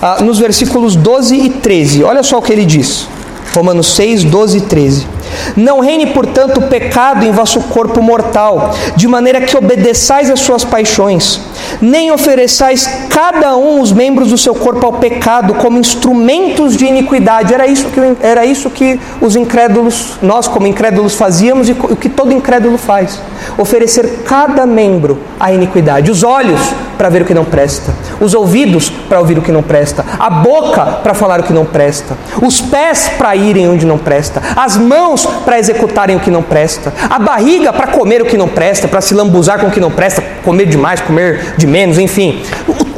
[0.00, 2.04] ah, nos versículos 12 e 13.
[2.04, 3.06] Olha só o que ele diz.
[3.54, 5.13] Romanos 6, 12 e 13.
[5.56, 10.64] Não reine, portanto, o pecado em vosso corpo mortal, de maneira que obedeçais às suas
[10.64, 11.40] paixões,
[11.80, 17.52] nem ofereçais cada um os membros do seu corpo ao pecado como instrumentos de iniquidade.
[17.52, 22.08] Era isso que, era isso que os incrédulos, nós como incrédulos fazíamos e o que
[22.08, 23.20] todo incrédulo faz.
[23.58, 26.10] Oferecer cada membro à iniquidade.
[26.10, 26.60] Os olhos
[26.96, 30.30] para ver o que não presta, os ouvidos para ouvir o que não presta, a
[30.30, 34.76] boca para falar o que não presta, os pés para irem onde não presta, as
[34.76, 35.13] mãos
[35.44, 39.00] para executarem o que não presta, a barriga para comer o que não presta, para
[39.00, 42.42] se lambuzar com o que não presta, comer demais, comer de menos, enfim.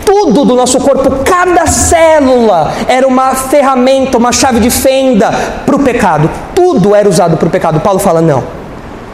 [0.05, 5.31] Tudo do nosso corpo, cada célula era uma ferramenta, uma chave de fenda
[5.65, 6.31] para o pecado.
[6.55, 7.81] Tudo era usado para o pecado.
[7.81, 8.43] Paulo fala: não,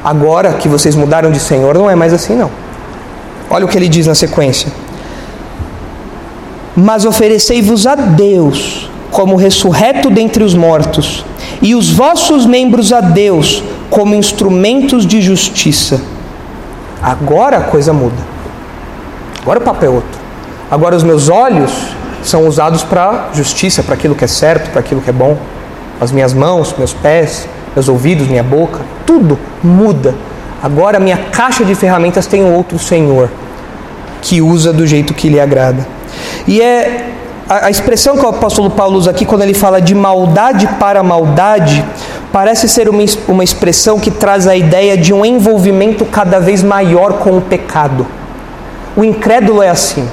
[0.04, 2.50] agora que vocês mudaram de Senhor, não é mais assim, não.
[3.50, 4.70] Olha o que ele diz na sequência.
[6.74, 11.24] Mas oferecei-vos a Deus como ressurreto dentre os mortos,
[11.62, 16.00] e os vossos membros a Deus como instrumentos de justiça.
[17.00, 18.32] Agora a coisa muda.
[19.40, 20.20] Agora o papo é outro.
[20.70, 21.70] Agora os meus olhos
[22.22, 25.38] são usados para justiça, para aquilo que é certo, para aquilo que é bom.
[26.00, 30.14] As minhas mãos, meus pés, meus ouvidos, minha boca, tudo muda.
[30.62, 33.28] Agora minha caixa de ferramentas tem outro Senhor
[34.20, 35.86] que usa do jeito que lhe agrada.
[36.46, 37.10] E é
[37.52, 41.02] a, a expressão que o apóstolo Paulo usa aqui, quando ele fala de maldade para
[41.02, 41.84] maldade,
[42.32, 47.18] parece ser uma, uma expressão que traz a ideia de um envolvimento cada vez maior
[47.18, 48.06] com o pecado.
[48.96, 50.08] O incrédulo é assim.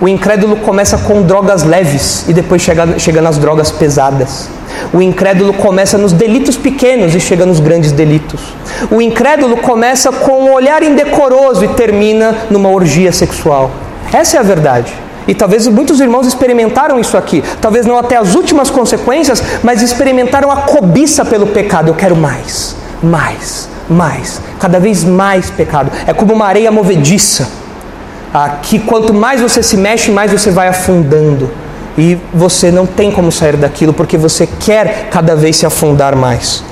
[0.00, 4.48] O incrédulo começa com drogas leves e depois chega, chega nas drogas pesadas.
[4.92, 8.40] O incrédulo começa nos delitos pequenos e chega nos grandes delitos.
[8.90, 13.70] O incrédulo começa com um olhar indecoroso e termina numa orgia sexual.
[14.12, 14.92] Essa é a verdade.
[15.26, 17.42] E talvez muitos irmãos experimentaram isso aqui.
[17.60, 21.88] Talvez não até as últimas consequências, mas experimentaram a cobiça pelo pecado.
[21.88, 24.40] Eu quero mais, mais, mais.
[24.58, 25.90] Cada vez mais pecado.
[26.06, 27.48] É como uma areia movediça.
[28.62, 31.50] Que quanto mais você se mexe, mais você vai afundando.
[31.96, 36.64] E você não tem como sair daquilo porque você quer cada vez se afundar mais.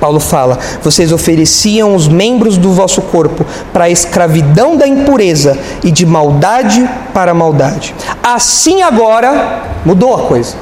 [0.00, 5.90] Paulo fala: vocês ofereciam os membros do vosso corpo para a escravidão da impureza e
[5.90, 7.94] de maldade para maldade.
[8.22, 10.54] Assim agora, mudou a coisa.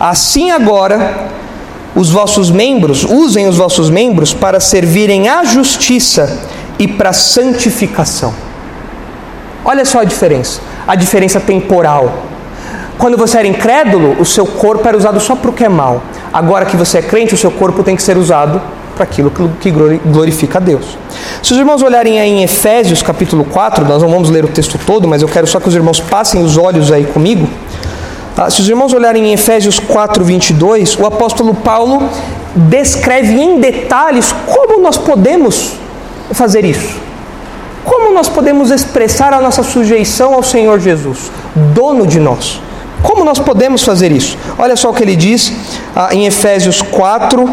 [0.00, 1.28] Assim agora,
[1.94, 6.38] os vossos membros, usem os vossos membros para servirem à justiça
[6.78, 8.32] e para a santificação.
[9.64, 12.22] Olha só a diferença, a diferença temporal.
[12.96, 16.02] Quando você era incrédulo, o seu corpo era usado só para o que é mal.
[16.32, 18.60] Agora que você é crente, o seu corpo tem que ser usado
[18.98, 19.30] para aquilo
[19.60, 20.98] que glorifica a Deus.
[21.40, 24.76] Se os irmãos olharem aí em Efésios capítulo 4, nós não vamos ler o texto
[24.84, 27.48] todo, mas eu quero só que os irmãos passem os olhos aí comigo.
[28.34, 28.50] Tá?
[28.50, 32.08] Se os irmãos olharem em Efésios 4, 22, o apóstolo Paulo
[32.56, 35.74] descreve em detalhes como nós podemos
[36.32, 36.96] fazer isso.
[37.84, 41.30] Como nós podemos expressar a nossa sujeição ao Senhor Jesus,
[41.72, 42.60] dono de nós.
[43.00, 44.36] Como nós podemos fazer isso?
[44.58, 45.52] Olha só o que ele diz
[45.94, 47.48] ah, em Efésios 4,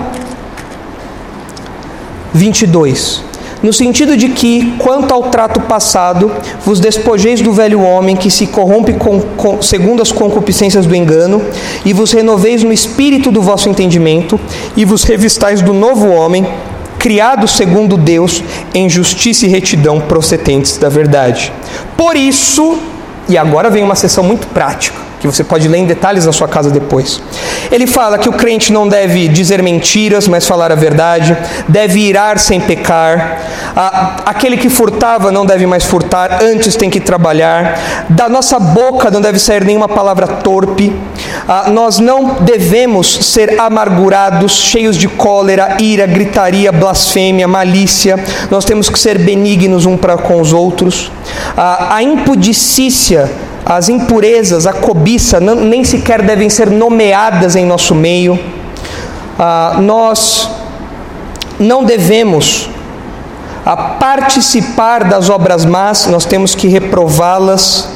[2.35, 3.23] 22.
[3.63, 6.29] No sentido de que, quanto ao trato passado,
[6.63, 11.41] vos despojeis do velho homem que se corrompe com, com, segundo as concupiscências do engano,
[11.83, 14.39] e vos renoveis no espírito do vosso entendimento,
[14.75, 16.45] e vos revistais do novo homem,
[16.99, 21.51] criado segundo Deus, em justiça e retidão procedentes da verdade.
[21.95, 22.77] Por isso,
[23.29, 26.47] e agora vem uma sessão muito prática que você pode ler em detalhes na sua
[26.47, 27.21] casa depois.
[27.71, 31.35] Ele fala que o crente não deve dizer mentiras, mas falar a verdade,
[31.67, 33.41] deve irar sem pecar,
[34.25, 39.21] aquele que furtava não deve mais furtar, antes tem que trabalhar, da nossa boca não
[39.21, 40.93] deve sair nenhuma palavra torpe,
[41.71, 48.19] nós não devemos ser amargurados, cheios de cólera, ira, gritaria, blasfêmia, malícia,
[48.51, 51.11] nós temos que ser benignos um para com os outros,
[51.57, 53.29] a impudicícia
[53.65, 58.39] as impurezas, a cobiça, não, nem sequer devem ser nomeadas em nosso meio.
[59.39, 60.49] Ah, nós
[61.59, 62.69] não devemos
[63.65, 67.89] a participar das obras más, nós temos que reprová-las.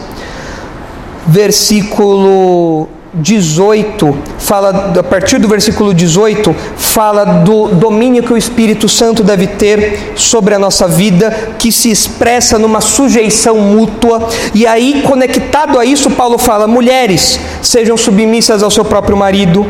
[1.28, 9.24] Versículo 18 fala a partir do versículo 18 fala do domínio que o Espírito Santo
[9.24, 14.28] deve ter sobre a nossa vida, que se expressa numa sujeição mútua.
[14.54, 19.66] E aí, conectado a isso, Paulo fala: mulheres, sejam submissas ao seu próprio marido.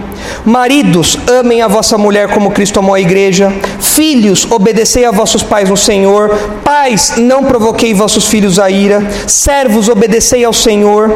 [0.45, 3.53] Maridos, amem a vossa mulher como Cristo amou a igreja.
[3.79, 6.29] Filhos, obedecei a vossos pais no Senhor.
[6.63, 9.05] Pais, não provoquei vossos filhos a ira.
[9.27, 11.11] Servos, obedecei ao Senhor.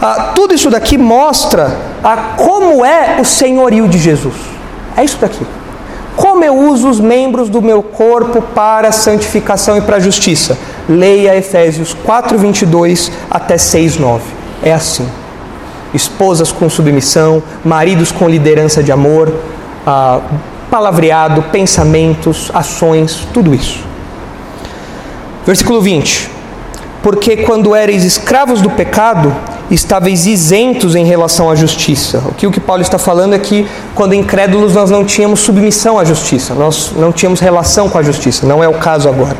[0.00, 1.65] Ah, tudo isso daqui mostra
[2.02, 4.34] a como é o senhorio de Jesus.
[4.96, 5.46] É isso daqui.
[6.16, 10.56] Como eu uso os membros do meu corpo para santificação e para justiça?
[10.88, 14.22] Leia Efésios 4, 22 até 6, 9.
[14.62, 15.06] É assim.
[15.92, 19.32] Esposas com submissão, maridos com liderança de amor,
[19.86, 20.20] ah,
[20.70, 23.84] palavreado, pensamentos, ações, tudo isso.
[25.46, 26.30] Versículo 20.
[27.02, 29.34] Porque quando eres escravos do pecado,
[29.70, 32.22] estáveis isentos em relação à justiça.
[32.26, 35.98] O que o que Paulo está falando é que quando incrédulos nós não tínhamos submissão
[35.98, 39.36] à justiça, nós não tínhamos relação com a justiça, não é o caso agora.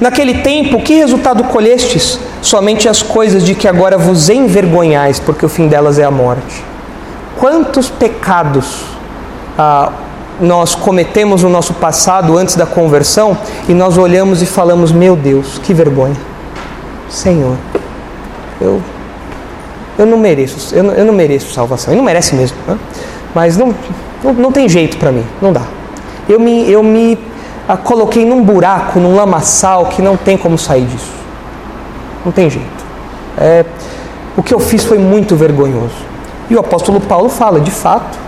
[0.00, 2.18] Naquele tempo, que resultado colhestes?
[2.40, 6.64] Somente as coisas de que agora vos envergonhais, porque o fim delas é a morte.
[7.38, 8.82] Quantos pecados
[9.58, 9.92] ah,
[10.40, 13.36] nós cometemos no nosso passado antes da conversão
[13.68, 16.16] e nós olhamos e falamos: Meu Deus, que vergonha,
[17.10, 17.56] Senhor,
[18.58, 18.80] eu
[20.00, 21.92] eu não mereço, eu não, eu não mereço salvação.
[21.92, 22.56] Ele não merece mesmo.
[22.66, 22.78] Né?
[23.34, 23.74] Mas não,
[24.24, 25.62] não, não, tem jeito para mim, não dá.
[26.28, 27.18] Eu me, eu me
[27.68, 31.12] ah, coloquei num buraco, num lamaçal que não tem como sair disso.
[32.24, 32.84] Não tem jeito.
[33.38, 33.64] É,
[34.36, 36.10] o que eu fiz foi muito vergonhoso.
[36.48, 38.18] E o apóstolo Paulo fala, de fato,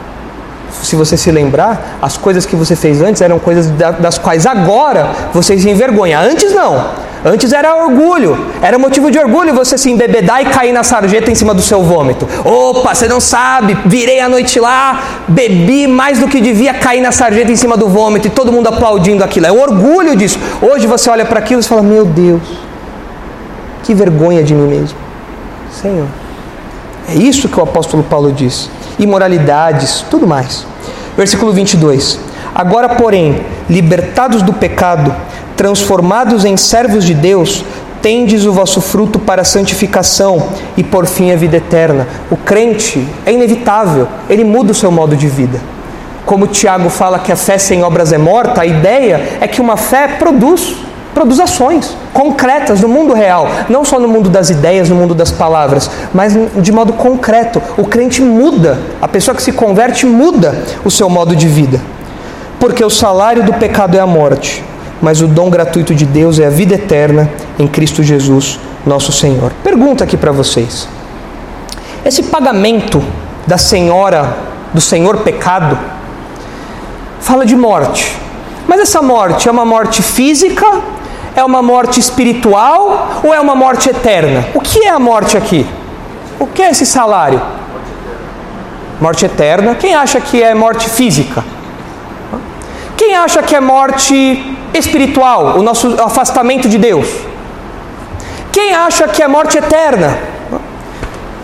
[0.82, 5.10] se você se lembrar, as coisas que você fez antes eram coisas das quais agora
[5.32, 6.20] você se envergonha.
[6.20, 7.01] Antes não.
[7.24, 11.34] Antes era orgulho, era motivo de orgulho você se embebedar e cair na sarjeta em
[11.36, 12.26] cima do seu vômito.
[12.44, 17.12] Opa, você não sabe, virei a noite lá, bebi mais do que devia, cair na
[17.12, 19.46] sarjeta em cima do vômito e todo mundo aplaudindo aquilo.
[19.46, 20.36] É orgulho disso.
[20.60, 22.42] Hoje você olha para aquilo e fala: Meu Deus,
[23.84, 24.98] que vergonha de mim mesmo.
[25.70, 26.08] Senhor.
[27.08, 28.68] É isso que o apóstolo Paulo diz.
[28.98, 30.66] Imoralidades, tudo mais.
[31.16, 32.18] Versículo 22.
[32.54, 35.14] Agora, porém, libertados do pecado,
[35.62, 37.64] transformados em servos de Deus,
[38.02, 42.08] tendes o vosso fruto para a santificação e por fim a vida eterna.
[42.32, 45.60] O crente é inevitável, ele muda o seu modo de vida.
[46.26, 49.76] Como Tiago fala que a fé sem obras é morta, a ideia é que uma
[49.76, 50.74] fé produz,
[51.14, 55.30] produz ações concretas no mundo real, não só no mundo das ideias, no mundo das
[55.30, 57.62] palavras, mas de modo concreto.
[57.78, 61.80] O crente muda, a pessoa que se converte muda o seu modo de vida.
[62.58, 64.64] Porque o salário do pecado é a morte,
[65.02, 67.28] mas o dom gratuito de Deus é a vida eterna
[67.58, 69.52] em Cristo Jesus, nosso Senhor.
[69.64, 70.88] Pergunta aqui para vocês:
[72.04, 73.02] esse pagamento
[73.44, 74.36] da senhora,
[74.72, 75.76] do Senhor pecado,
[77.20, 78.16] fala de morte,
[78.68, 80.64] mas essa morte é uma morte física,
[81.34, 84.46] é uma morte espiritual ou é uma morte eterna?
[84.54, 85.66] O que é a morte aqui?
[86.38, 87.40] O que é esse salário?
[89.00, 89.74] Morte eterna.
[89.74, 91.44] Quem acha que é morte física?
[92.96, 97.08] Quem acha que é morte espiritual, o nosso afastamento de Deus?
[98.50, 100.18] Quem acha que é morte eterna?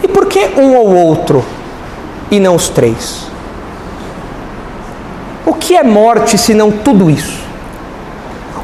[0.03, 1.45] E por que um ou outro
[2.31, 3.27] e não os três?
[5.47, 7.41] O que é morte se não tudo isso?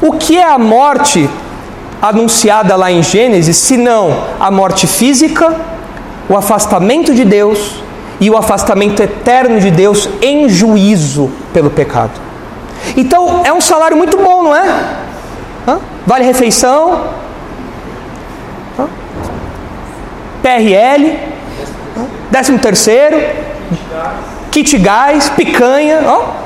[0.01, 1.27] O que é a morte
[2.01, 5.55] anunciada lá em Gênesis, se não a morte física,
[6.29, 7.81] o afastamento de Deus
[8.19, 12.24] e o afastamento eterno de Deus em juízo pelo pecado?
[12.95, 14.63] Então é um salário muito bom, não é?
[15.67, 15.79] Hã?
[16.05, 17.07] Vale refeição,
[18.79, 18.87] Hã?
[20.41, 21.19] PRL,
[21.97, 22.05] Hã?
[22.31, 23.17] décimo terceiro,
[24.51, 26.45] kit gás, picanha, ó.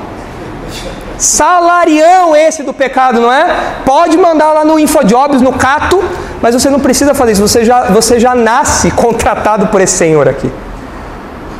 [1.18, 3.46] Salarião esse do pecado, não é?
[3.84, 6.02] Pode mandar lá no InfoJobs, no Cato,
[6.40, 10.26] mas você não precisa fazer isso, você já, você já nasce contratado por esse senhor
[10.26, 10.50] aqui.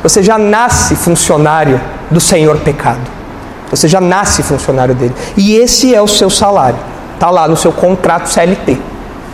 [0.01, 1.79] Você já nasce funcionário
[2.09, 3.20] do Senhor pecado.
[3.71, 5.15] Você já nasce funcionário dele.
[5.35, 6.77] E esse é o seu salário.
[7.15, 8.77] Está lá no seu contrato CLT.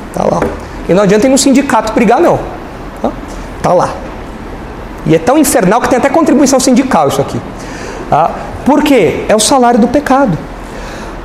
[0.09, 0.39] Está lá.
[0.87, 2.39] E não adianta ir no sindicato brigar, não.
[3.57, 3.89] Está lá.
[5.05, 7.41] E é tão infernal que tem até contribuição sindical isso aqui.
[8.11, 8.29] Ah,
[8.63, 9.25] por quê?
[9.27, 10.37] É o salário do pecado.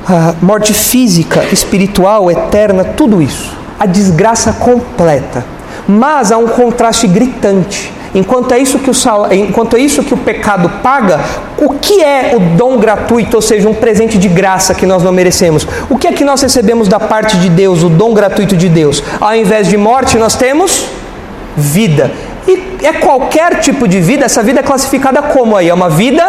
[0.09, 3.55] Ah, morte física, espiritual, eterna, tudo isso.
[3.79, 5.45] A desgraça completa.
[5.87, 7.93] Mas há um contraste gritante.
[8.15, 9.31] Enquanto é, isso que o sal...
[9.33, 11.19] Enquanto é isso que o pecado paga,
[11.57, 15.11] o que é o dom gratuito, ou seja, um presente de graça que nós não
[15.11, 15.67] merecemos?
[15.89, 19.03] O que é que nós recebemos da parte de Deus, o dom gratuito de Deus?
[19.19, 20.85] Ao invés de morte, nós temos
[21.57, 22.11] vida.
[22.47, 25.69] E é qualquer tipo de vida, essa vida é classificada como aí?
[25.69, 26.23] É uma vida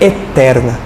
[0.00, 0.78] eterna.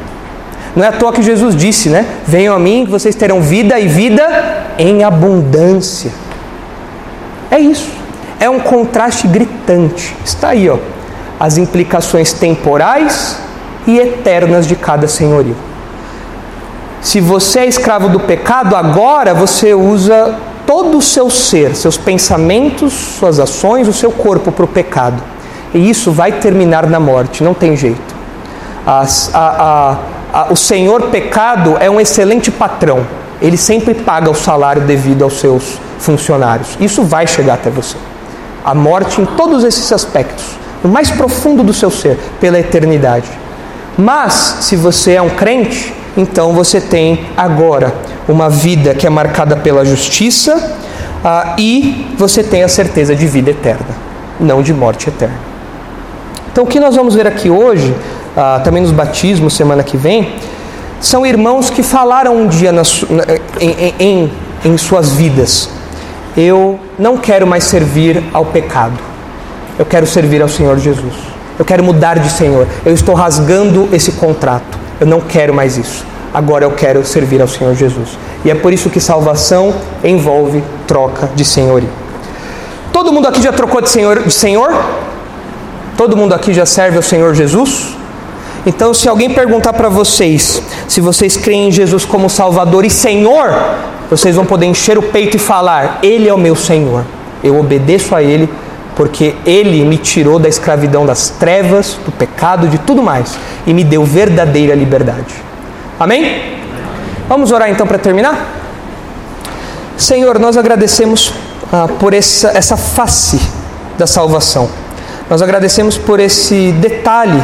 [0.75, 2.05] Não é à toa que Jesus disse, né?
[2.27, 6.13] Venham a mim que vocês terão vida e vida em abundância.
[7.51, 7.89] É isso.
[8.39, 10.15] É um contraste gritante.
[10.25, 10.79] Está aí, ó.
[11.39, 13.39] As implicações temporais
[13.87, 15.57] e eternas de cada senhorio.
[17.01, 22.93] Se você é escravo do pecado, agora você usa todo o seu ser, seus pensamentos,
[22.93, 25.23] suas ações, o seu corpo para o pecado.
[25.73, 28.17] E isso vai terminar na morte, não tem jeito.
[28.85, 29.99] As, a,
[30.33, 33.07] a, a, o senhor pecado é um excelente patrão,
[33.41, 36.77] ele sempre paga o salário devido aos seus funcionários.
[36.81, 37.97] Isso vai chegar até você.
[38.67, 40.45] A morte em todos esses aspectos,
[40.83, 43.31] no mais profundo do seu ser, pela eternidade.
[43.97, 47.95] Mas, se você é um crente, então você tem agora
[48.29, 50.77] uma vida que é marcada pela justiça
[51.25, 53.97] ah, e você tem a certeza de vida eterna,
[54.41, 55.39] não de morte eterna.
[56.51, 57.95] Então, o que nós vamos ver aqui hoje,
[58.37, 60.35] ah, também nos batismos, semana que vem,
[61.01, 63.05] são irmãos que falaram um dia nas,
[63.61, 64.33] em, em,
[64.65, 65.69] em suas vidas:
[66.37, 68.99] Eu não quero mais servir ao pecado,
[69.79, 71.15] eu quero servir ao Senhor Jesus.
[71.59, 72.67] Eu quero mudar de Senhor.
[72.85, 74.79] Eu estou rasgando esse contrato.
[75.01, 76.05] Eu não quero mais isso.
[76.33, 78.19] Agora eu quero servir ao Senhor Jesus.
[78.45, 79.75] E é por isso que salvação
[80.05, 81.89] envolve troca de senhorio.
[82.93, 84.71] Todo mundo aqui já trocou de senhor, de senhor?
[85.97, 87.97] Todo mundo aqui já serve ao Senhor Jesus?
[88.67, 93.55] Então, se alguém perguntar para vocês se vocês creem em Jesus como Salvador e Senhor,
[94.11, 97.05] vocês vão poder encher o peito e falar: Ele é o meu Senhor.
[97.43, 98.49] Eu obedeço a Ele
[98.97, 103.83] porque Ele me tirou da escravidão das trevas, do pecado, de tudo mais e me
[103.83, 105.35] deu verdadeira liberdade.
[105.99, 106.57] Amém?
[107.29, 108.55] Vamos orar então para terminar?
[109.97, 111.33] Senhor, nós agradecemos
[111.73, 113.41] ah, por essa, essa face
[113.99, 114.69] da salvação.
[115.29, 117.43] Nós agradecemos por esse detalhe,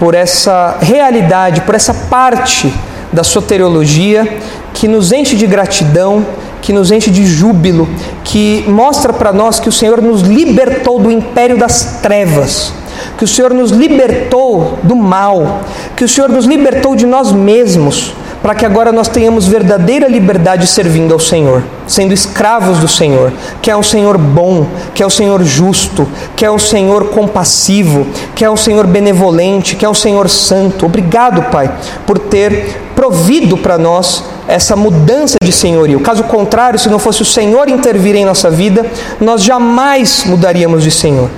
[0.00, 2.72] por essa realidade, por essa parte
[3.12, 4.38] da soteriologia
[4.74, 6.26] que nos enche de gratidão,
[6.62, 7.88] que nos enche de júbilo,
[8.24, 12.72] que mostra para nós que o Senhor nos libertou do império das trevas
[13.16, 15.60] que o Senhor nos libertou do mal,
[15.94, 20.66] que o Senhor nos libertou de nós mesmos, para que agora nós tenhamos verdadeira liberdade
[20.66, 25.10] servindo ao Senhor, sendo escravos do Senhor, que é um Senhor bom, que é o
[25.10, 29.94] Senhor justo, que é o Senhor compassivo, que é o Senhor benevolente, que é o
[29.94, 30.86] Senhor santo.
[30.86, 31.70] Obrigado, Pai,
[32.06, 36.00] por ter provido para nós essa mudança de senhorio.
[36.00, 38.86] Caso contrário, se não fosse o Senhor intervir em nossa vida,
[39.20, 41.30] nós jamais mudaríamos de Senhor.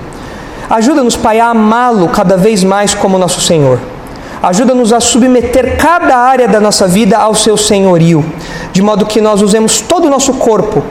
[0.69, 3.92] Ajuda-nos, Pai, a amá-lo cada vez mais como nosso Senhor.
[4.43, 8.25] Ajuda-nos a submeter cada área da nossa vida ao seu senhorio,
[8.73, 10.83] de modo que nós usemos todo o nosso corpo,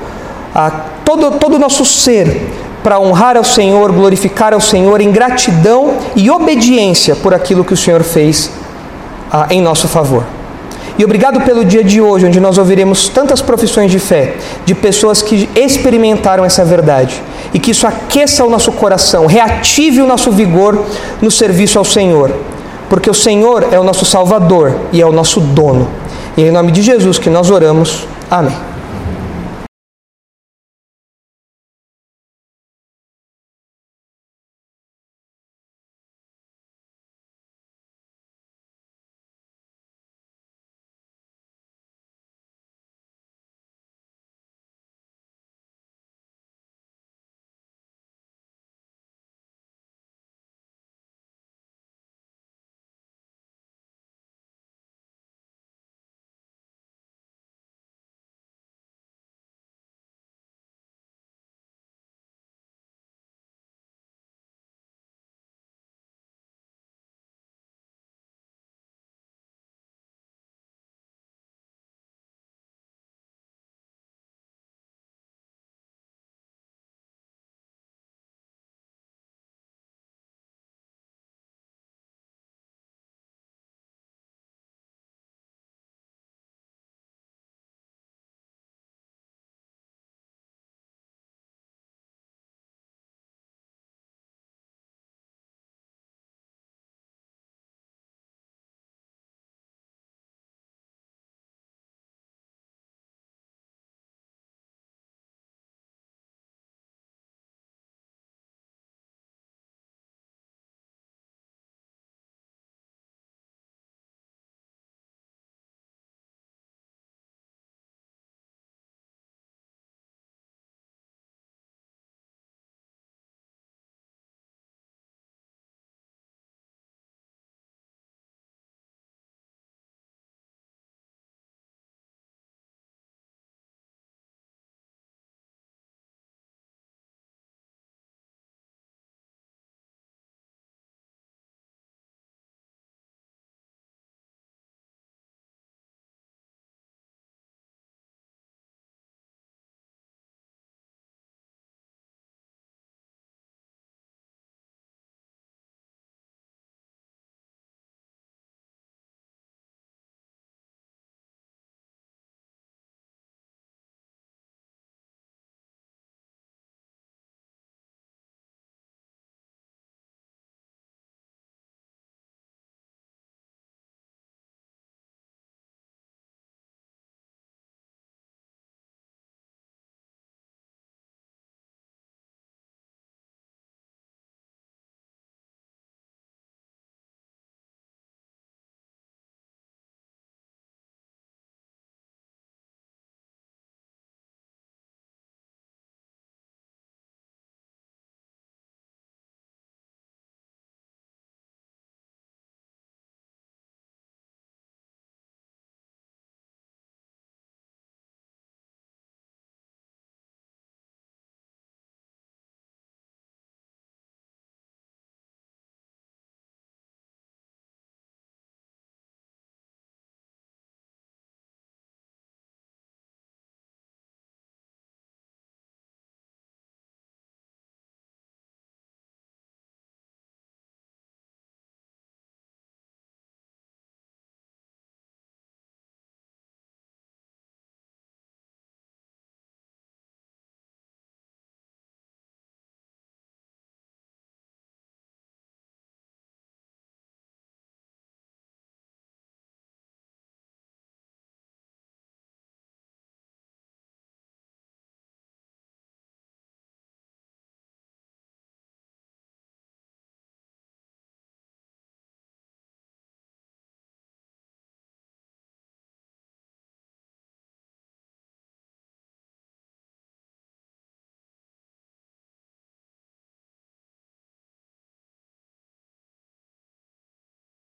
[1.04, 2.50] todo, todo o nosso ser,
[2.82, 7.76] para honrar ao Senhor, glorificar ao Senhor em gratidão e obediência por aquilo que o
[7.76, 8.50] Senhor fez
[9.50, 10.24] em nosso favor.
[10.98, 14.34] E obrigado pelo dia de hoje, onde nós ouviremos tantas profissões de fé,
[14.64, 17.22] de pessoas que experimentaram essa verdade,
[17.52, 20.86] e que isso aqueça o nosso coração, reative o nosso vigor
[21.20, 22.30] no serviço ao Senhor,
[22.92, 25.88] porque o Senhor é o nosso Salvador e é o nosso dono.
[26.36, 28.06] E é em nome de Jesus que nós oramos.
[28.30, 28.71] Amém.